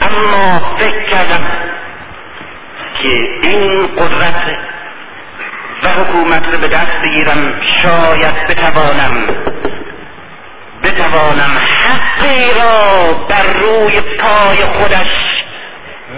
[0.00, 1.46] اما فکر کردم
[3.02, 3.08] که
[3.42, 4.58] این قدرت
[5.82, 7.60] و حکومت رو به دست بگیرم.
[7.82, 9.26] شاید بتوانم.
[10.82, 15.08] بتوانم حقی را بر روی پای خودش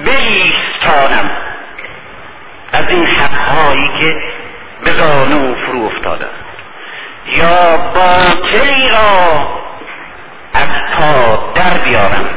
[0.05, 1.31] بیستانم
[2.73, 4.17] از این حقهایی که
[4.85, 6.29] به زانو فرو افتادم.
[7.27, 9.49] یا باطلی را
[10.55, 12.29] از پا در بیارم.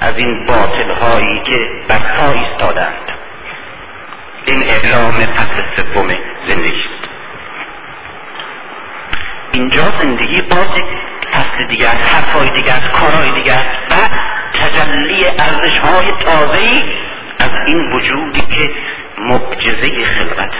[0.00, 3.15] از این باطل هایی که بر پا ایستادند.
[4.46, 6.08] این اعلام فصل سوم
[6.48, 6.80] زندگی.
[6.80, 7.08] است
[9.52, 10.68] اینجا زندگی باز
[11.32, 13.94] فصل دیگر حرفهای دیگر کارهای دیگر و
[14.60, 16.82] تجلی ارزش های تازه
[17.38, 18.70] از این وجودی که
[19.18, 20.52] معجزه خلقت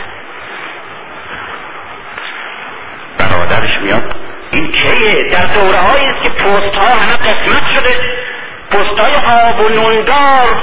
[3.19, 4.17] برادرش میاد
[4.51, 8.01] این کیه؟ در دوره است که پست ها همه قسمت شده
[8.71, 10.63] پست های آب و نوندار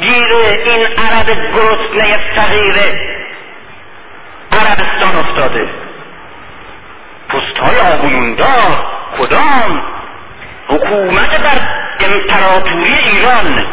[0.00, 2.76] گیر این عرب گرسنه صغیر
[4.52, 5.68] عربستان افتاده.
[7.28, 8.86] پست های آب و نوندار
[9.18, 9.82] کدام؟
[10.68, 11.68] حکومت بر
[12.00, 13.66] امپراتوری ایران.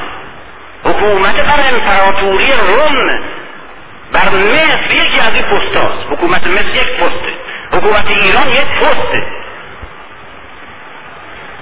[0.84, 3.24] حکومت بر امپراتوری روم.
[4.12, 7.34] بر مصر یکی از این پست هاست حکومت مصر یک پسته
[7.72, 9.28] حکومت ایران یک پسته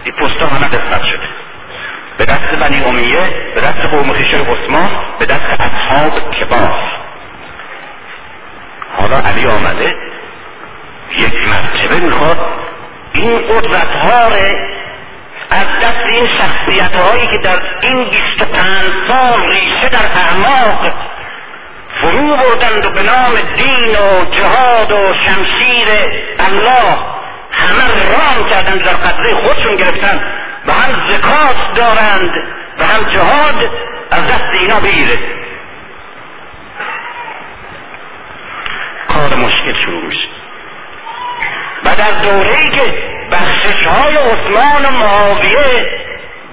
[0.04, 1.31] این پست ها همه قسمت شده.
[2.18, 4.90] به دست بنی امیه به دست قوم خیشه عثمان
[5.20, 6.92] به دست اصحاب کبار.
[8.98, 9.96] حالا علی آمده
[11.18, 12.40] یک مرتبه می‌خواد
[13.14, 14.30] این قدرت ها
[15.52, 20.94] از دست این شخصیت هایی که در این بیست و پنج سال ریشه در اعماق
[22.02, 25.88] فرو بردند و به نام دین و جهاد و شمشیر
[26.40, 26.98] الله
[27.52, 30.22] همه رام کردند در قدره خودشون گرفتن.
[30.72, 32.32] هم زکات دارند
[32.80, 33.72] و هم جهاد
[34.12, 35.20] از دست اینا بگیره
[39.08, 40.28] کار مشکل شروع میشه.
[41.86, 42.94] و در دوره ای که
[43.32, 46.02] بخشش های عثمان و معاویه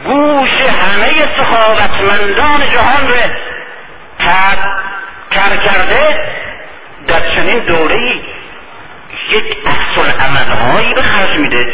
[0.04, 3.48] گوش همه سخاوتمندان جهان را
[5.30, 6.18] کر کرده
[7.06, 7.98] در چنین دوره
[9.30, 9.58] یک
[10.20, 11.72] عمل هایی به خرج میده.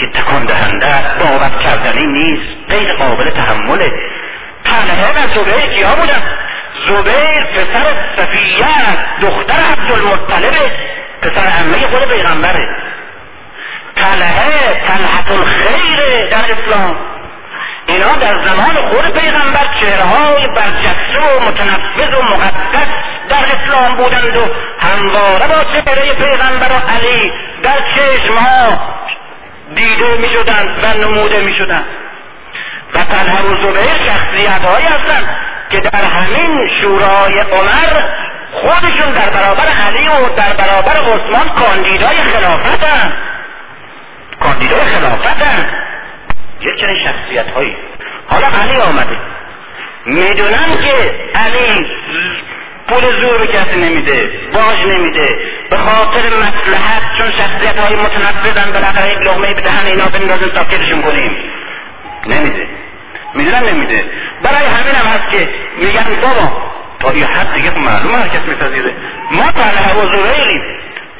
[0.00, 2.70] که تکان دهنده باور کردنی نیست.
[2.70, 3.92] غیر قابل تحمله.
[4.64, 6.22] طلحه و زبیر کیا بودن؟
[6.88, 8.66] زبیر پسر صفیه
[9.22, 10.72] دختر عبدالمطلب
[11.22, 12.68] پسر عمه خود پیغمبره.
[13.96, 16.96] طلحه طلحت الخیر در اسلام.
[17.86, 22.88] اینا در زمان خود پیغمبر چهرهای برجسته و متنفذ و مقدس
[23.30, 24.40] در اسلام بودند و
[24.80, 27.32] همواره با چهره پیغمبر و علی
[27.62, 28.78] در چشمها
[29.68, 31.84] دیده می شدند و نموده می شدند
[32.94, 35.36] و طلحه و زبیر شخصیت هایی هستند
[35.70, 38.02] که در همین شورای عمر
[38.52, 42.84] خودشون در برابر علی و در برابر عثمان کاندیدای خلافت
[44.40, 45.42] کاندیدای خلافت
[46.60, 47.76] یک چنین شخصیت هایی
[48.28, 49.18] حالا علی آمده.
[50.06, 51.86] می‌دونن که علی
[52.88, 55.38] پول زور به کسی نمیده باج نمیده.
[55.70, 61.02] به خاطر مسلحت چون شخصیت های متنفذن بالاخره یک لغمه به دهن اینا بندازن تاکیدشون
[61.02, 61.32] کنیم.
[62.26, 62.66] نمیده.
[63.34, 64.04] می‌دونن نمیده.
[64.42, 66.52] برای همین هم هست که میگن بابا
[67.00, 68.94] تا یه حد دیگه معلوم هر کس میپذیره
[69.30, 70.62] ما طلحه و زبیریم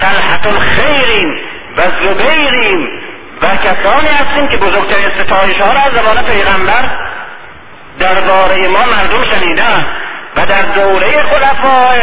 [0.01, 1.35] طلحت الخیریم
[1.77, 2.89] و زبیریم
[3.43, 6.91] و کسانی هستیم که بزرگترین ستایش ها را از زبان پیغمبر
[7.99, 9.87] درباره ما مردم شنیدن.
[10.37, 12.01] و در دوره خلفای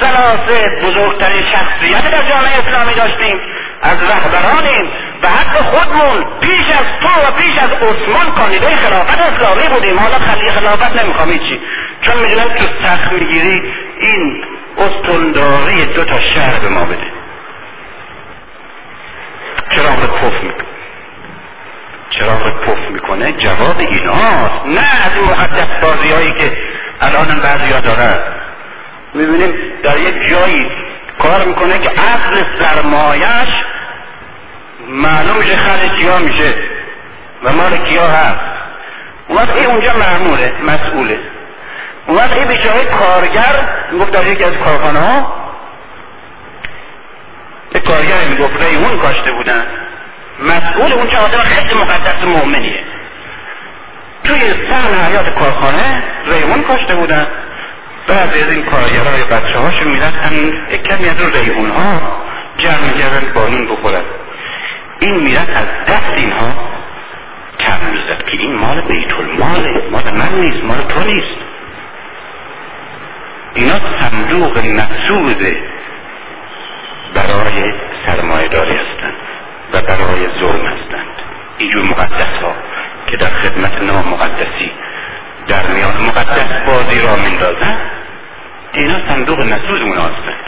[0.00, 3.40] سلاسه بزرگترین شخصیت در جامعه اسلامی داشتیم.
[3.82, 9.68] از رهبرانیم و حق خودمون پیش از تو و پیش از عثمان کاندیدای خلافت اسلامی
[9.74, 9.98] بودیم.
[9.98, 11.60] حالا خلی خلافت نمی‌خوام چی
[12.00, 13.62] چون می‌دونم تو سخت می‌گیری
[13.98, 14.44] این
[14.78, 17.12] استنداری دو تا شهر به ما بده.
[19.70, 20.66] چراغ پف می‌کنه
[22.10, 24.66] چراغ پف می‌کنه؟ جواب ایناست.
[24.66, 26.56] نه از این مقدس بازی هایی که
[27.02, 28.18] الان بعضی ها دارن
[29.14, 30.70] می‌بینیم در یک جایی
[31.18, 33.48] کار می‌کنه که اصل سرمایش
[34.88, 36.54] معلوم میشه خرید کیا میشه
[37.44, 38.40] و مال کیا هست.
[39.28, 41.20] اون وقت این اونجا معموله مسئوله.
[42.06, 45.34] اون وقت این بیچاره کارگر می‌گفت در یکی از کارخانه ها
[47.74, 49.66] یک کارگر می‌گفت ریمون کاشته بودن.
[50.40, 52.84] مسئول اونجا آدم خیلی مقدس مؤمنیه.
[54.24, 57.26] توی سن حیات کارخانه ریمون کاشته بودن.
[58.08, 60.32] بعد از این کارگرهای بچه هاشون می‌رفتن
[60.70, 62.00] یک کمی از اون ها
[62.58, 64.02] جمع می‌کردن با این بخورن.
[65.00, 66.52] این می‌رفت از دست اینها.
[67.60, 71.38] کم می‌زد که این مال بیت الماله مال من نیست مال تو نیست.
[73.54, 75.46] اینا صندوق نسود
[77.14, 77.74] برای
[78.06, 79.14] سرمایه داری هستند
[79.72, 81.16] و برای ظلم هستند.
[81.58, 82.54] اینجور مقدس ها
[83.12, 84.72] که در خدمت نامقدسی
[85.48, 87.76] در میان مقدس بازی را میندازن
[88.72, 90.42] اینا صندوق نسود اونا هستند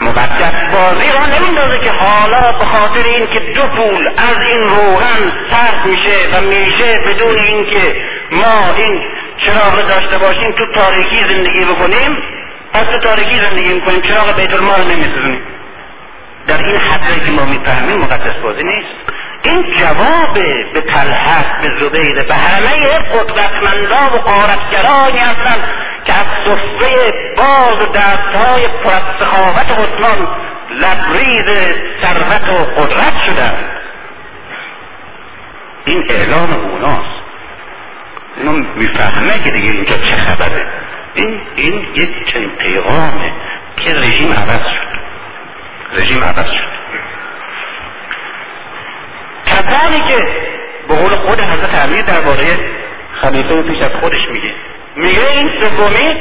[0.00, 5.32] مقدس بازی را نمیندازه که حالا به خاطر این که دو پول از این روغن
[5.50, 7.96] صرف میشه و میشه بدون اینکه
[8.32, 9.00] ما این
[9.46, 12.18] چراغ داشته باشیم تو تاریکی زندگی بکنیم
[12.72, 15.40] پس تو تاریکی زندگی می‌کنیم چراغ بیت المال نمیسوزونیم.
[16.46, 19.17] در این حد که ما می‌فهمیم مقدس بازی نیست.
[19.42, 20.34] این جواب
[20.74, 25.64] به تلحق به زبیر به همه قدرتمندا و قارتگرانی هستند
[26.04, 30.28] که از صفه باز دستهای پر از سخاوت عثمان
[30.70, 31.46] لبریز
[32.02, 33.64] ثروت و قدرت شدند.
[35.84, 37.18] این اعلام اوناست.
[38.36, 40.66] اینو می‌فهمه که دیگه اینجا چه خبره.
[41.14, 43.32] این این یک چنین پیغامه
[43.76, 45.00] که رژیم عوض شد
[45.92, 46.68] رژیم عوض شد
[49.46, 50.32] کسانی که
[50.88, 52.58] به قول خود حضرت امیر درباره
[53.22, 54.54] خلیفه پیش از خودش میگه.
[54.96, 56.20] میگه این سومی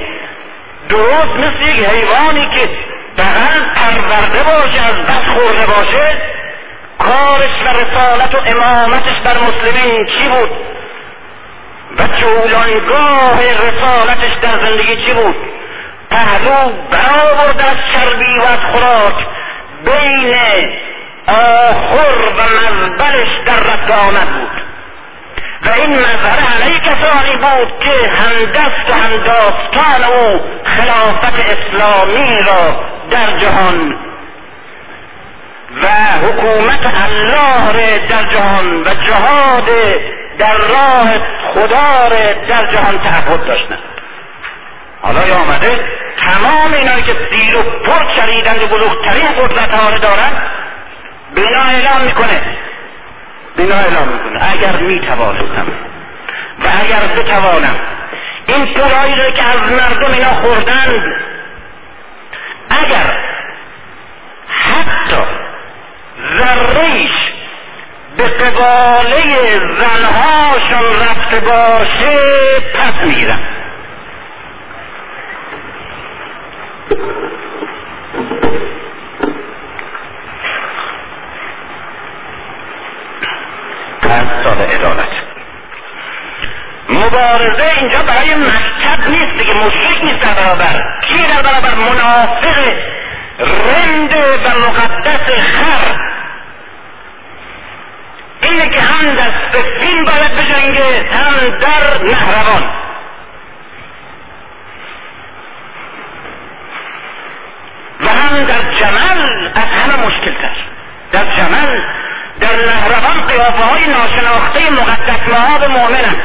[0.90, 2.70] درست مثل یک حیوانی که
[3.18, 6.22] بغل پرورده باشه از بس خورده باشه
[7.00, 10.52] کارش و رسالت و امامتش بر مسلمین چی بود؟
[12.00, 15.36] و جولانگاه رسالتش در زندگی چی بود؟
[16.10, 19.26] پهلو برآورد از چربی و از خوراک
[19.86, 20.36] بین
[21.28, 24.67] آخر و مزبلش در رد بود.
[25.66, 33.40] و این مظهر علیه کسانی بود که همدست و همداستان او خلافت اسلامی را در
[33.40, 33.96] جهان
[35.84, 35.88] و
[36.26, 39.66] حکومت الله را در جهان و جهاد
[40.38, 41.14] در راه
[41.54, 43.80] خدا را در جهان تعهد داشتند
[45.02, 45.72] حالا آمده
[46.26, 50.52] تمام اینایی که دیر و پر چریدند و بزرگترین قدرت ها دارند
[51.36, 52.58] به اینا اعلام می‌کنه.
[53.58, 54.52] اینا اعلام می‌کنه.
[54.52, 55.68] اگر می‌توانستم
[56.60, 57.76] و اگر بتوانم
[58.48, 61.04] این پولهایی رو که از مردم اینا خوردند
[62.70, 63.18] اگر
[64.48, 65.22] حتی
[66.38, 67.12] ذریش
[68.18, 72.20] به قباله زنهاشون رفته باشه
[72.74, 73.40] پس می‌گیرم.
[84.08, 85.10] پنج سال عدالت.
[86.90, 91.02] مبارزه اینجا برای مشهد نیست دیگه مشرک نیست در برابر.
[91.08, 92.58] کی در برابر؟ منافق
[93.40, 95.98] رند و مقدس خر.
[98.42, 102.64] اینه که هم در سفین باید بجنگه هم در نهروان.
[108.00, 110.56] و هم در جمل از همه مشکلتر.
[111.12, 111.82] در جمل
[112.40, 116.22] در نهروان قیافه های ناشناخته مقدس مهاب مؤمنند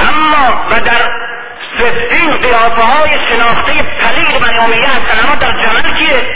[0.00, 1.10] اما و در
[1.78, 6.26] سفین قیافه های شناخته پلید بنی امیه هستند اما در جمل که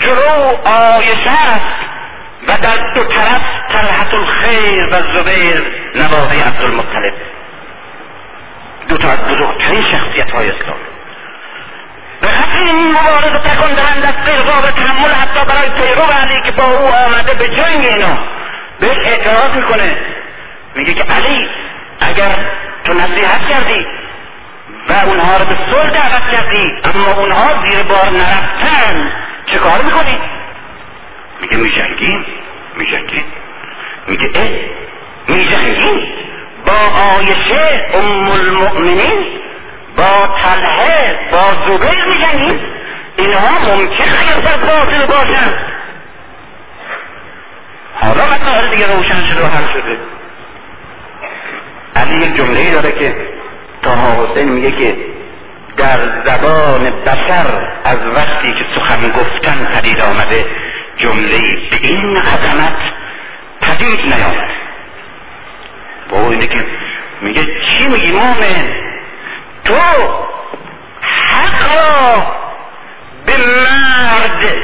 [0.00, 1.90] جلو آیشه است
[2.48, 3.42] و در دو طرف
[3.74, 7.14] طلحت الخیر و زبیر نواده عبدالمطلب.
[8.88, 10.78] دو تا از بزرگترین شخصیت های اسلام.
[12.20, 16.64] به خاطر این مبارزه تکان دهند از قرباب تحمل حتی برای پیرو علی که با
[16.64, 18.29] او آمده به جنگ اینا.
[18.80, 19.96] بهش اعتراض می‌کنه.
[20.74, 21.48] میگه که علی
[22.00, 22.50] اگر
[22.84, 23.86] تو نصیحت کردی
[24.88, 29.12] و اونها رو به صلح دعوت کردی اما اونها زیر بار نرفتن
[29.46, 30.18] چه کار می‌کنی؟
[31.40, 32.24] میگه میجنگیم
[32.76, 33.24] میجنگیم.
[34.06, 34.48] میگه اه
[35.28, 36.08] میجنگیم.
[36.66, 36.72] با
[37.16, 39.40] آیشه ام المؤمنین
[39.96, 42.60] با تلهه با زبیر میجنگیم.
[43.16, 45.54] اینها ممکن اگر در باطل باشن.
[48.00, 49.98] حالا مسائل دیگه روشن شده و حل شده.
[51.96, 53.16] علی یک جمله داره که
[53.82, 54.96] تا حسین میگه که
[55.76, 60.46] در زبان بشر از وقتی که سخن گفتن پدید آمده
[60.96, 61.38] جمله
[61.70, 62.76] به این عظمت
[63.60, 64.50] پدید نیامد.
[66.10, 66.66] با اینه که
[67.22, 68.74] میگه چی میگی مومن
[69.64, 69.74] تو
[71.02, 72.26] حق را
[73.26, 74.54] به مرد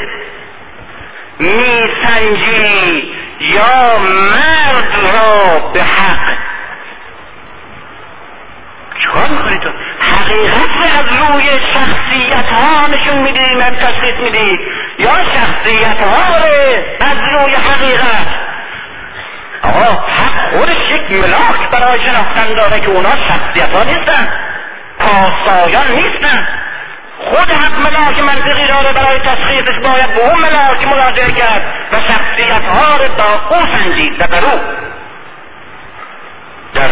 [1.38, 3.15] میسنجی.
[3.40, 6.36] یا مرد را به حق.
[9.02, 9.70] چیکار می‌کنی تو؟
[10.00, 14.58] حقیقت از روی شخصیت ها نشون میدی من تشخیص میدی.
[14.98, 16.36] یا شخصیت ها
[17.00, 18.26] از روی حقیقت.
[19.62, 24.32] آقا حق خودش یک ملاک برای شناختن داره که اونا شخصیت ها نیستن.
[24.98, 26.48] پاسایان نیستن.
[27.18, 31.62] خود حق ملاک منطقی داره برای تشخیصش باید به اون ملاک مراجعه کرد
[31.92, 34.60] و شخصیت ها رو با او سنجید و بر او.
[36.74, 36.90] در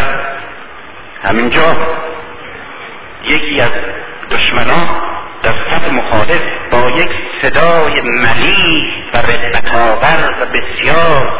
[1.23, 1.77] همینجا
[3.23, 3.71] یکی از
[4.31, 4.87] دشمنان
[5.43, 7.11] در صف مخالف با یک
[7.41, 11.39] صدای ملیح و رقبتآور و بسیار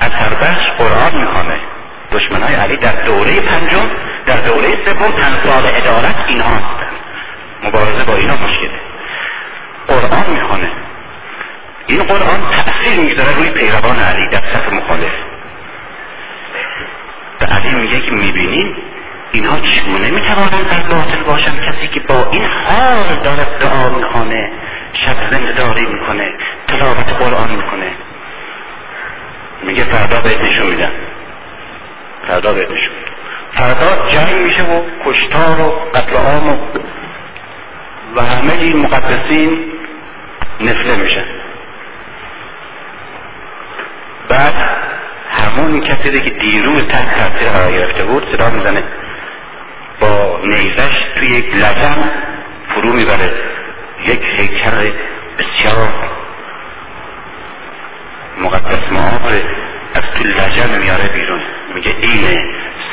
[0.00, 1.60] اثربخش قرآن می‌خوانه.
[2.12, 3.90] دشمنای علی در دوره پنجم
[4.26, 6.75] در دوره سوم تنصال عدالت اینها هستند
[7.64, 8.80] مبارزه با اینا مشکله
[9.88, 10.70] قرآن می‌خوانه
[11.86, 15.12] این قرآن تأثیر می‌گذاره روی پیروان علی در صف مخالف.
[17.40, 18.76] به علی میگه که می‌بینین
[19.32, 24.50] اینها چگونه می‌توانند در باطل باشند؟ کسی که با این حال دارد دعا می‌خوانه
[24.92, 26.32] شب زندهداری می‌کنه
[26.68, 27.92] تلاوت قرآن می‌کنه.
[29.62, 30.92] میگه فردا بهت نشون میدم.
[32.28, 32.94] فردا بهت نشون
[33.54, 36.56] فردا جنگ میشه و کشتار و قتل عام و
[38.14, 39.72] و همه این مقدسین
[40.60, 41.24] نفله میشن.
[44.28, 44.54] بعد
[45.30, 48.84] همون کسی که دیروز تحت تاثیر قرار گرفته بود صدا می‌زنه.
[50.00, 52.10] با نیزش توی یک لجن
[52.68, 53.32] فرو می‌بره.
[54.04, 54.92] یک هیکل
[55.38, 55.92] بسیار
[58.38, 59.26] مقدس معاب
[59.94, 61.40] از تو لجن میاره بیرون.
[61.74, 62.44] میگه اینه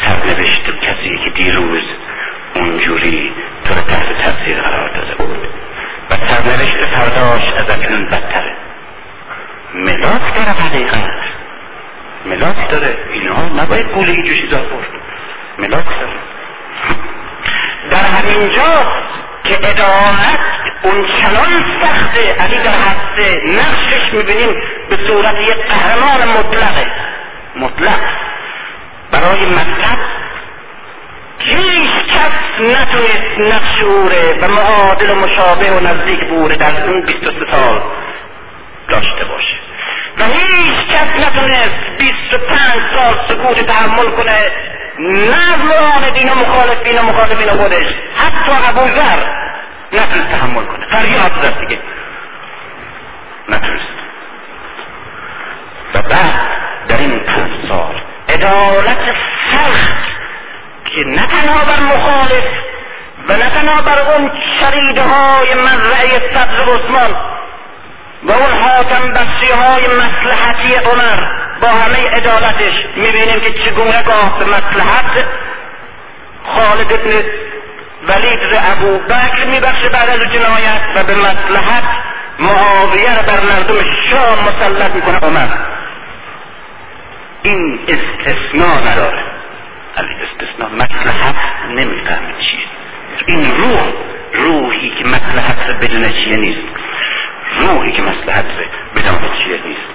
[0.02, 1.84] سرنوشت کسی که دیروز
[2.56, 3.34] اونجوری
[3.66, 5.48] تو رو تحت تاثیر قرار داده بود.
[6.10, 8.56] و سرنوشت فرداش از اکنون بدتره.
[9.76, 11.04] ملاک داره حقیقت
[12.26, 12.98] ملاک داره.
[13.14, 14.88] اینها نباید گوله اینجور چیزا برد.
[15.60, 16.20] ملاک داره.
[17.90, 18.92] در همین جا
[19.44, 20.40] که ادالت
[20.84, 22.44] اون چنان سخته.
[22.44, 26.92] علی در حد نقشش می‌بینیم به صورت یک قهرمان مطلقه.
[27.56, 28.00] مطلق.
[29.12, 30.13] برای مکتب
[31.46, 37.52] هیچ کس نتونست نقش اوره و معادل و مشابه و نزدیک بوره در اون 23
[37.52, 37.82] سال
[38.88, 39.58] داشته باشه.
[40.18, 42.50] و هیچ کس نتونست 25
[42.96, 44.52] سال سکوت تحمل کنه
[45.00, 47.88] نه معاندین و مخالفین و مخالفین خودش
[48.18, 49.20] حتی ابو ذر
[49.94, 50.86] نتونست تحمل کنه.
[50.90, 51.80] فریاد زد دیگه.
[53.50, 53.94] نتونست.
[55.94, 56.40] و بعد
[56.88, 59.00] در این پنج سال عدالت
[59.52, 60.13] سخت
[60.96, 62.44] که نه تنها بر مخالف
[63.30, 67.16] و نه تنها بر اون شریده های مزرعه صدر عثمان
[68.24, 71.28] و اون حاتم بخشی های مسلحتی عمر
[71.62, 75.26] با همه عدالتش می‌بینیم که چگونه گاه به مسلحت
[76.56, 77.24] خالد ابن
[78.08, 81.84] ولید ر ابو بکر میبخشه بعد از جنایت و به مسلحت
[82.40, 83.76] معاویه بر مردم
[84.10, 85.48] شام مسلط می‌کنه عمر.
[87.44, 89.34] این استثناء نداره
[90.54, 91.36] استثناء مسلحت
[91.76, 92.68] نمی‌فهمه چیه.
[93.26, 93.94] این روح
[94.34, 96.68] روحی که مسلحت رو بدون چیه نیست.
[97.60, 98.66] روحی که مسلحت رو
[98.96, 99.94] بدون چیه نیست.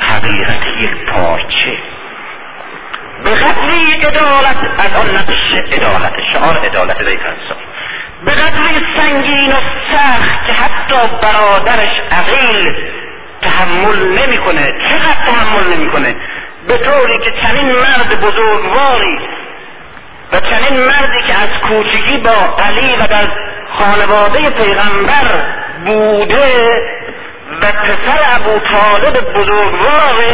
[0.00, 1.78] حقیقت یک پارچه
[3.24, 7.58] به قدری عدالت از آن نقش عدالت شعار عدالت ریفرسان
[8.24, 9.56] به قدری سنگین و
[9.94, 12.74] سخت که حتی برادرش عقیل
[13.42, 14.74] تحمل نمی‌کنه.
[14.88, 16.16] چقدر تحمل نمی‌کنه؟
[16.68, 19.18] به طوری که چنین مرد بزرگواری
[20.32, 23.28] و چنین مردی که از کوچگی با علی و در
[23.78, 25.44] خانواده پیغمبر
[25.84, 26.82] بوده
[27.62, 30.24] و پسر ابو طالب بزرگوار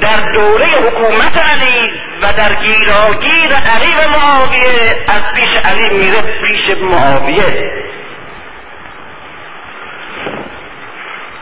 [0.00, 1.92] در دوره حکومت علی
[2.22, 7.72] و در گیراگیر علی و معاویه از پیش علی میره پیش معاویه.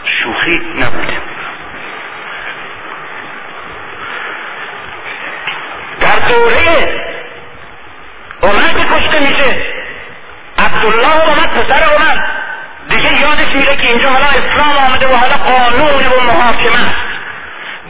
[0.05, 1.19] شوخی نبوده.
[6.01, 7.08] در دوره
[8.43, 9.63] عمر که کشته میشه.
[10.59, 12.17] عبدالله اومد پسر عمر.
[12.89, 17.09] دیگه یادش میره که اینجا حالا اسلام آمده و حالا قانون و محاکمه است.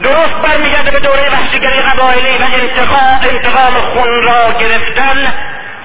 [0.03, 5.33] درست برمیگرده به دوره وحشیگری قبایلی و انتقام انتقام خون را گرفتن.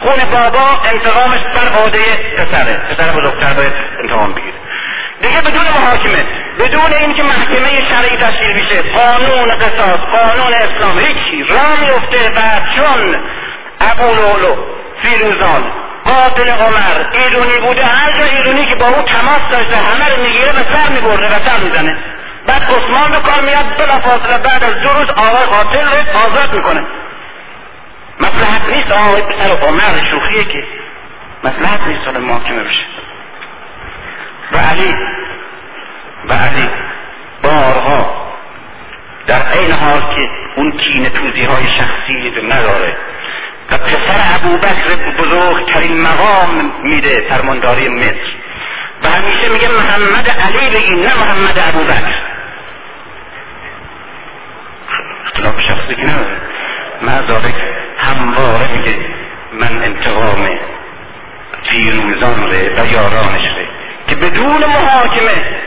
[0.01, 2.05] خون بابا انتقامش بر عاده
[2.37, 2.77] پسره.
[2.77, 4.55] پسر بزرگتر باید انتقام بگیره.
[5.21, 6.25] دیگه بدون محاکمه
[6.59, 11.45] بدون اینکه محکمه شرعی تشکیل بشه قانون قصاص قانون اسلام هیچی.
[11.51, 12.41] را میفته و
[12.77, 13.17] چون
[13.81, 14.57] ابو لولو
[15.03, 15.73] فیروزان
[16.05, 20.51] قاتل عمر ایرونی بوده هر جا ایرونی که با او تماس داشته همه رو می‌گیره
[20.51, 21.99] و سر میبرده و سر می‌زنه
[22.47, 26.55] بعد عثمان به کار میاد بلا فاصله بعد از دو روز آقای قاتل رو آزاد
[26.55, 26.85] می‌کنه
[28.21, 30.65] مسلحت نیست آقای پسر عمر شوخیه که
[31.45, 32.85] مسلحت نیست حالا محاکمه بشه
[34.53, 34.97] و علی
[36.29, 36.71] و علی
[37.43, 38.25] بارها
[39.27, 42.97] در این حال که اون کین توزی های شخصی نداره
[43.71, 48.35] و پسر ابوبکر بزرگترین مقام میده فرمانداری مصر.
[49.03, 52.15] و همیشه میگه محمد علی بگین نه محمد ابوبکر.
[55.27, 56.45] اختلاف شخصی که نداره.
[57.29, 57.55] ذالک
[57.99, 58.97] همواره میگه
[59.53, 60.49] من انتقام
[61.63, 63.69] فیروزان ره و یارانش ره
[64.09, 65.61] که بدون محاکمه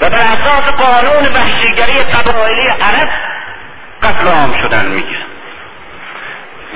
[0.00, 3.08] و بر اساس قانون وحشیگری قبایلی عرب
[4.02, 5.18] قتل عام شدن میگه.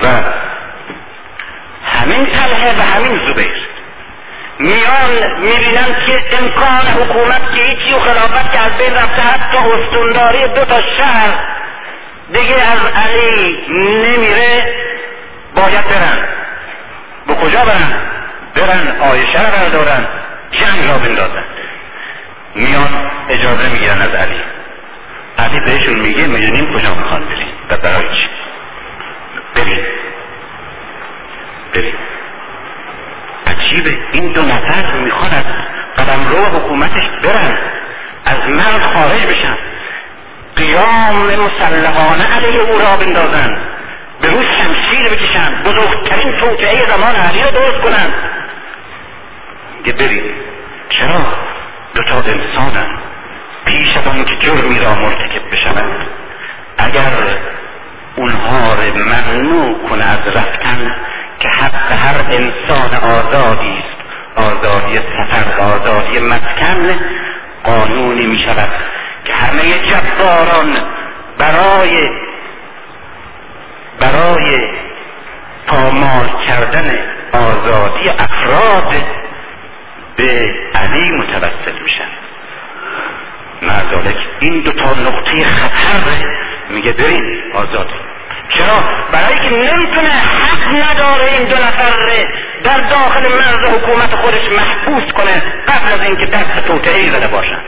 [0.03, 0.07] و
[2.03, 3.67] همین طلحه و همین زبیر.
[4.59, 10.43] میان می‌بینن که امکان حکومت که هیچی و خلافت که از بین رفته حتی استونداری
[10.55, 11.33] دو تا شهر
[12.33, 14.75] دیگه از علی نمیره
[15.55, 16.27] باید برن.
[17.27, 18.01] به کجا برن؟
[18.55, 20.07] برن آیشه را بردارن
[20.51, 21.43] جنگ را بندازن.
[22.55, 24.41] میان اجازه می‌گیرن از علی.
[25.37, 28.29] علی بهشون میگه می‌دونیم کجا می‌خوان برین و برای چی.
[29.55, 29.85] برین
[31.73, 31.95] برین
[33.47, 33.97] عجیبه.
[34.11, 35.45] این دو نفر می‌خوان از
[35.97, 37.57] قدم رو حکومتش برن.
[38.25, 39.57] از من خارج بشن.
[40.55, 43.57] قیام مسلحانه علیه او را بندازن.
[44.21, 45.63] به روز شمشیر بکشن.
[45.63, 48.13] بزرگترین توطعه زمان علی را درست کنن.
[49.85, 50.23] که برید
[50.89, 51.33] چرا
[51.93, 52.99] دوتا انسانن
[53.65, 56.07] پیش از آن که جرمی را مرتکب بشوند؟
[56.77, 57.37] اگر
[58.15, 60.95] اونها را ممنوع کنه از رفتن
[61.43, 63.93] که حق هر انسان آزادی است.
[64.35, 66.99] آزادی سفر آزادی مسکن
[67.63, 68.69] قانونی می شود
[69.25, 70.77] که همه جباران
[71.37, 72.09] برای
[73.99, 74.67] برای
[75.67, 76.99] پامال کردن
[77.33, 78.93] آزادی افراد
[80.15, 82.09] به علی متوسل میشن.
[83.61, 86.25] معذالک این دو تا نقطه خطر
[86.69, 87.89] میگه بریم آزاد
[88.57, 88.83] چرا؟
[89.13, 91.93] برای که نمی‌تونه حق نداره این دو نفر
[92.63, 97.61] در داخل مرز حکومت خودش محبوس کنه قبل از اینکه دست توطعه زده باشن.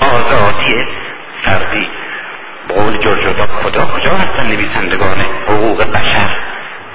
[0.00, 0.84] آزادی
[1.42, 1.88] فردی.
[2.68, 6.30] به قول جورجودا خدا کجا هستن نویسندگان حقوق بشر؟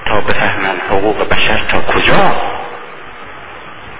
[0.05, 2.35] تا بفهمن حقوق بشر تا کجا؟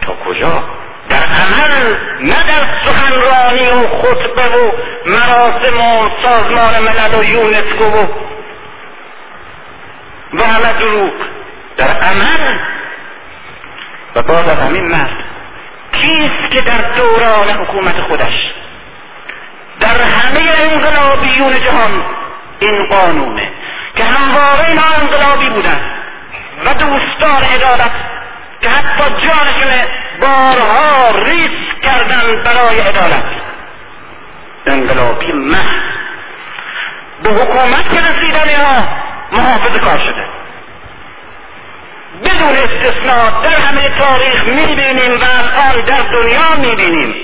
[0.01, 0.63] تا کجا؟
[1.09, 4.71] در عمل نه در سخنرانی و خطبه و
[5.05, 8.07] مراسم و سازمان ملل و یونسکو و
[10.33, 11.13] و همه دروغ
[11.77, 12.57] در عمل
[14.15, 15.23] و باز از همین مرد.
[15.93, 18.53] کیست که در دوران حکومت خودش
[19.79, 22.05] در همه انقلابیون جهان
[22.59, 23.51] این قانونه
[23.95, 25.81] که همواره اینا انقلابی بودن
[26.65, 27.91] و دوستان عدالت
[28.61, 29.85] که حتی جانشون
[30.21, 33.25] بارها ریس کردن برای عدالت.
[34.65, 35.91] انقلابی محض
[37.23, 38.49] به حکومت که رسیدن
[39.31, 40.25] محافظ کار شده.
[42.23, 47.15] بدون استثناء در همه تاریخ می‌بینیم و الان در دنیا می‌بینیم.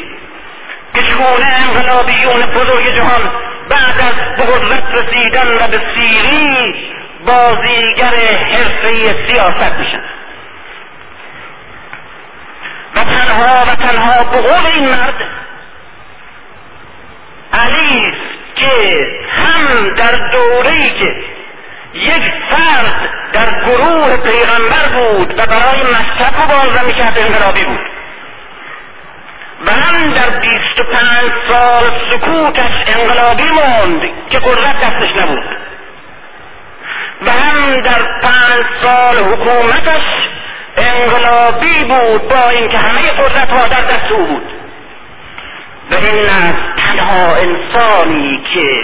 [0.93, 3.31] که شکونه انقلابیون بزرگ جهان
[3.69, 6.75] بعد از به قدرت رسیدن و به سیری
[7.25, 10.03] بازیگر حرفه سیاست میشن.
[12.95, 15.15] و تنها و تنها به قول این مرد
[17.53, 18.13] علی
[18.55, 21.15] که هم در دوره که
[21.93, 27.87] یک فرد در گروه پیغمبر بود و برای مذهب مبارزه می‌کرد انقلابی بود.
[29.65, 35.57] و هم در بیست و پنج سال سکوتش انقلابی موند که قدرت دستش نبود.
[37.21, 40.03] و هم در پنج سال حکومتش
[40.77, 44.51] انقلابی بود با اینکه همه قدرت ها در دست او بود.
[45.91, 48.83] و این از تنها انسانی که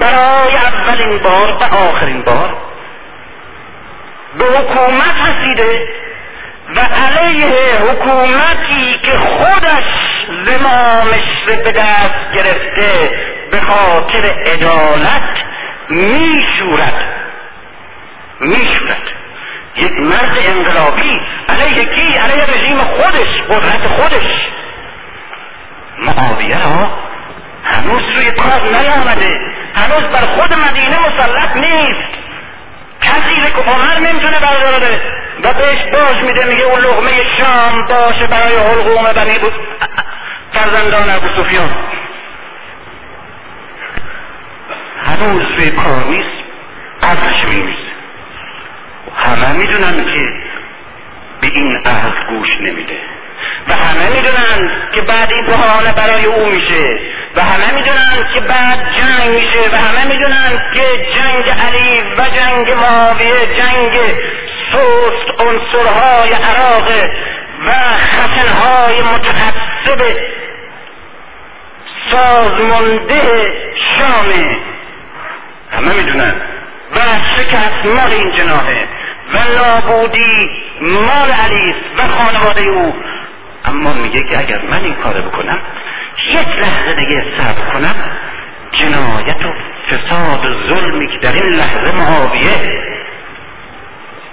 [0.00, 2.56] برای اولین بار و آخرین بار
[4.38, 5.88] به حکومت رسیده
[6.76, 9.84] و علیه حکومتی که خودش
[10.46, 13.10] زمامش رو به دست گرفته
[13.50, 15.28] به خاطر عدالت
[15.90, 17.04] میشورد.
[18.40, 19.02] میشورد.
[19.76, 21.20] یک مرد انقلابی.
[21.48, 24.26] علیه کی؟ علیه رژیم خودش قدرت خودش.
[25.98, 26.90] معاویه را
[27.64, 29.59] هنوز روی کار نیامده.
[29.74, 32.10] هنوز بر خود مدینه مسلط نیست.
[33.02, 35.00] کسی که عمر نمی‌تونه برداره
[35.44, 39.52] و بهش باش میده میگه اون لغمه شام باشه برای حلقوم بنی بود
[40.52, 41.70] فرزندان ابو سفیان.
[45.06, 46.40] هنوز روی کار نیست
[47.02, 47.90] قدرش میمیزه
[49.16, 50.32] همه می‌دونن که
[51.40, 52.98] به این عهد گوش نمیده.
[53.68, 57.09] و همه می‌دونن که بعد این بحانه برای او میشه.
[57.36, 60.82] و همه می‌دونن که بعد جنگ میشه و همه می‌دونن که
[61.14, 63.98] جنگ علی و جنگ معاویه جنگ
[64.72, 66.90] سست عنصرهای عراق
[67.66, 70.16] و خشنهای متعصب
[72.12, 73.52] سازمانده
[73.98, 74.58] شامه.
[75.70, 76.34] همه می‌دونن.
[76.96, 77.00] و
[77.36, 78.88] شکست مال این جناهه.
[79.34, 80.50] و نابودی
[80.80, 82.94] مال علی و خانواده او.
[83.64, 85.58] اما میگه که اگر من این کار بکنم
[86.28, 87.94] یک لحظه دیگه صبر کنم.
[88.72, 89.52] جنایت و
[89.90, 92.82] فساد و ظلمی که در این لحظه معاویه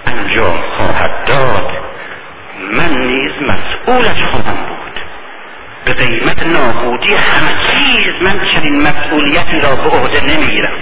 [0.06, 1.70] انجام خواهد داد.
[2.70, 5.00] من نیز مسئولش خواهم بود.
[5.84, 10.78] به قیمت نابودی همه چیز من چنین مسئولیتی را به عهده نمی‌گیرم.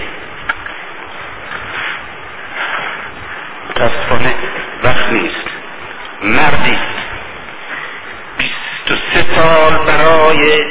[3.70, 4.35] متاسفانه
[4.85, 5.47] وقت نیست.
[6.23, 6.78] مردی
[8.39, 10.65] بیست و سه سال برای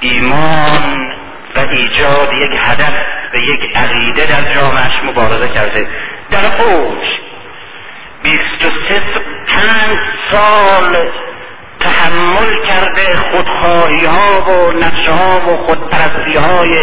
[0.00, 1.12] ایمان
[1.56, 2.94] و ایجاد یک هدف
[3.34, 5.88] و یک عقیده در جامعش مبارزه کرده.
[6.30, 7.04] در اوج
[8.22, 8.70] بیست و
[9.46, 9.98] پنج
[10.30, 10.96] سال
[11.80, 16.76] تحمل کرده خودخواهی ها و نقشه ها و خودپرستی های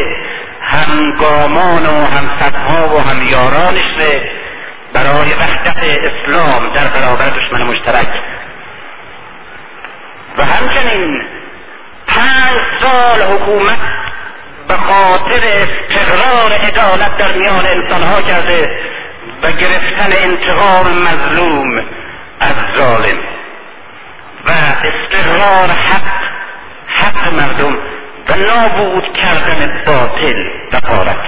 [0.62, 3.84] همگامان و همسدها و همیارانش
[4.94, 8.08] برای وحدت اسلام در برابر دشمن مشترک.
[10.38, 11.22] و همچنین
[12.14, 13.80] پنج سال حکومت
[14.68, 18.80] به خاطر استقرار عدالت در میان انسانها کرده
[19.44, 21.78] و گرفتن انتقام مظلوم
[22.40, 23.18] از ظالم
[24.46, 24.52] و
[24.84, 26.24] استقرار حق
[26.88, 27.78] حق مردم
[28.30, 31.24] و نابود کردن باطل و قارت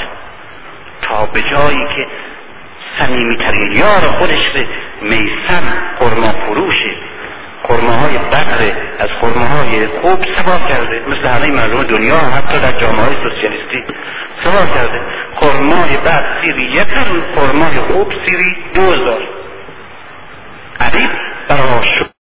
[1.02, 2.08] تا به جایی که
[3.00, 4.68] صمیمیترین یار خودش به
[5.02, 5.64] میسم
[6.00, 6.96] خرما فروشه
[7.68, 11.02] خرماهای بدر از خرماهای خوب سوا کرده.
[11.10, 13.84] مثل همه مردم دنیا حتی در جامعه های سوسیالیستی
[14.44, 15.02] سوا کرده.
[15.36, 16.88] خرمای بد سیری یک
[17.36, 19.22] خرمای خوب سیری دو هزار.
[20.80, 21.10] علی
[21.50, 22.06] برای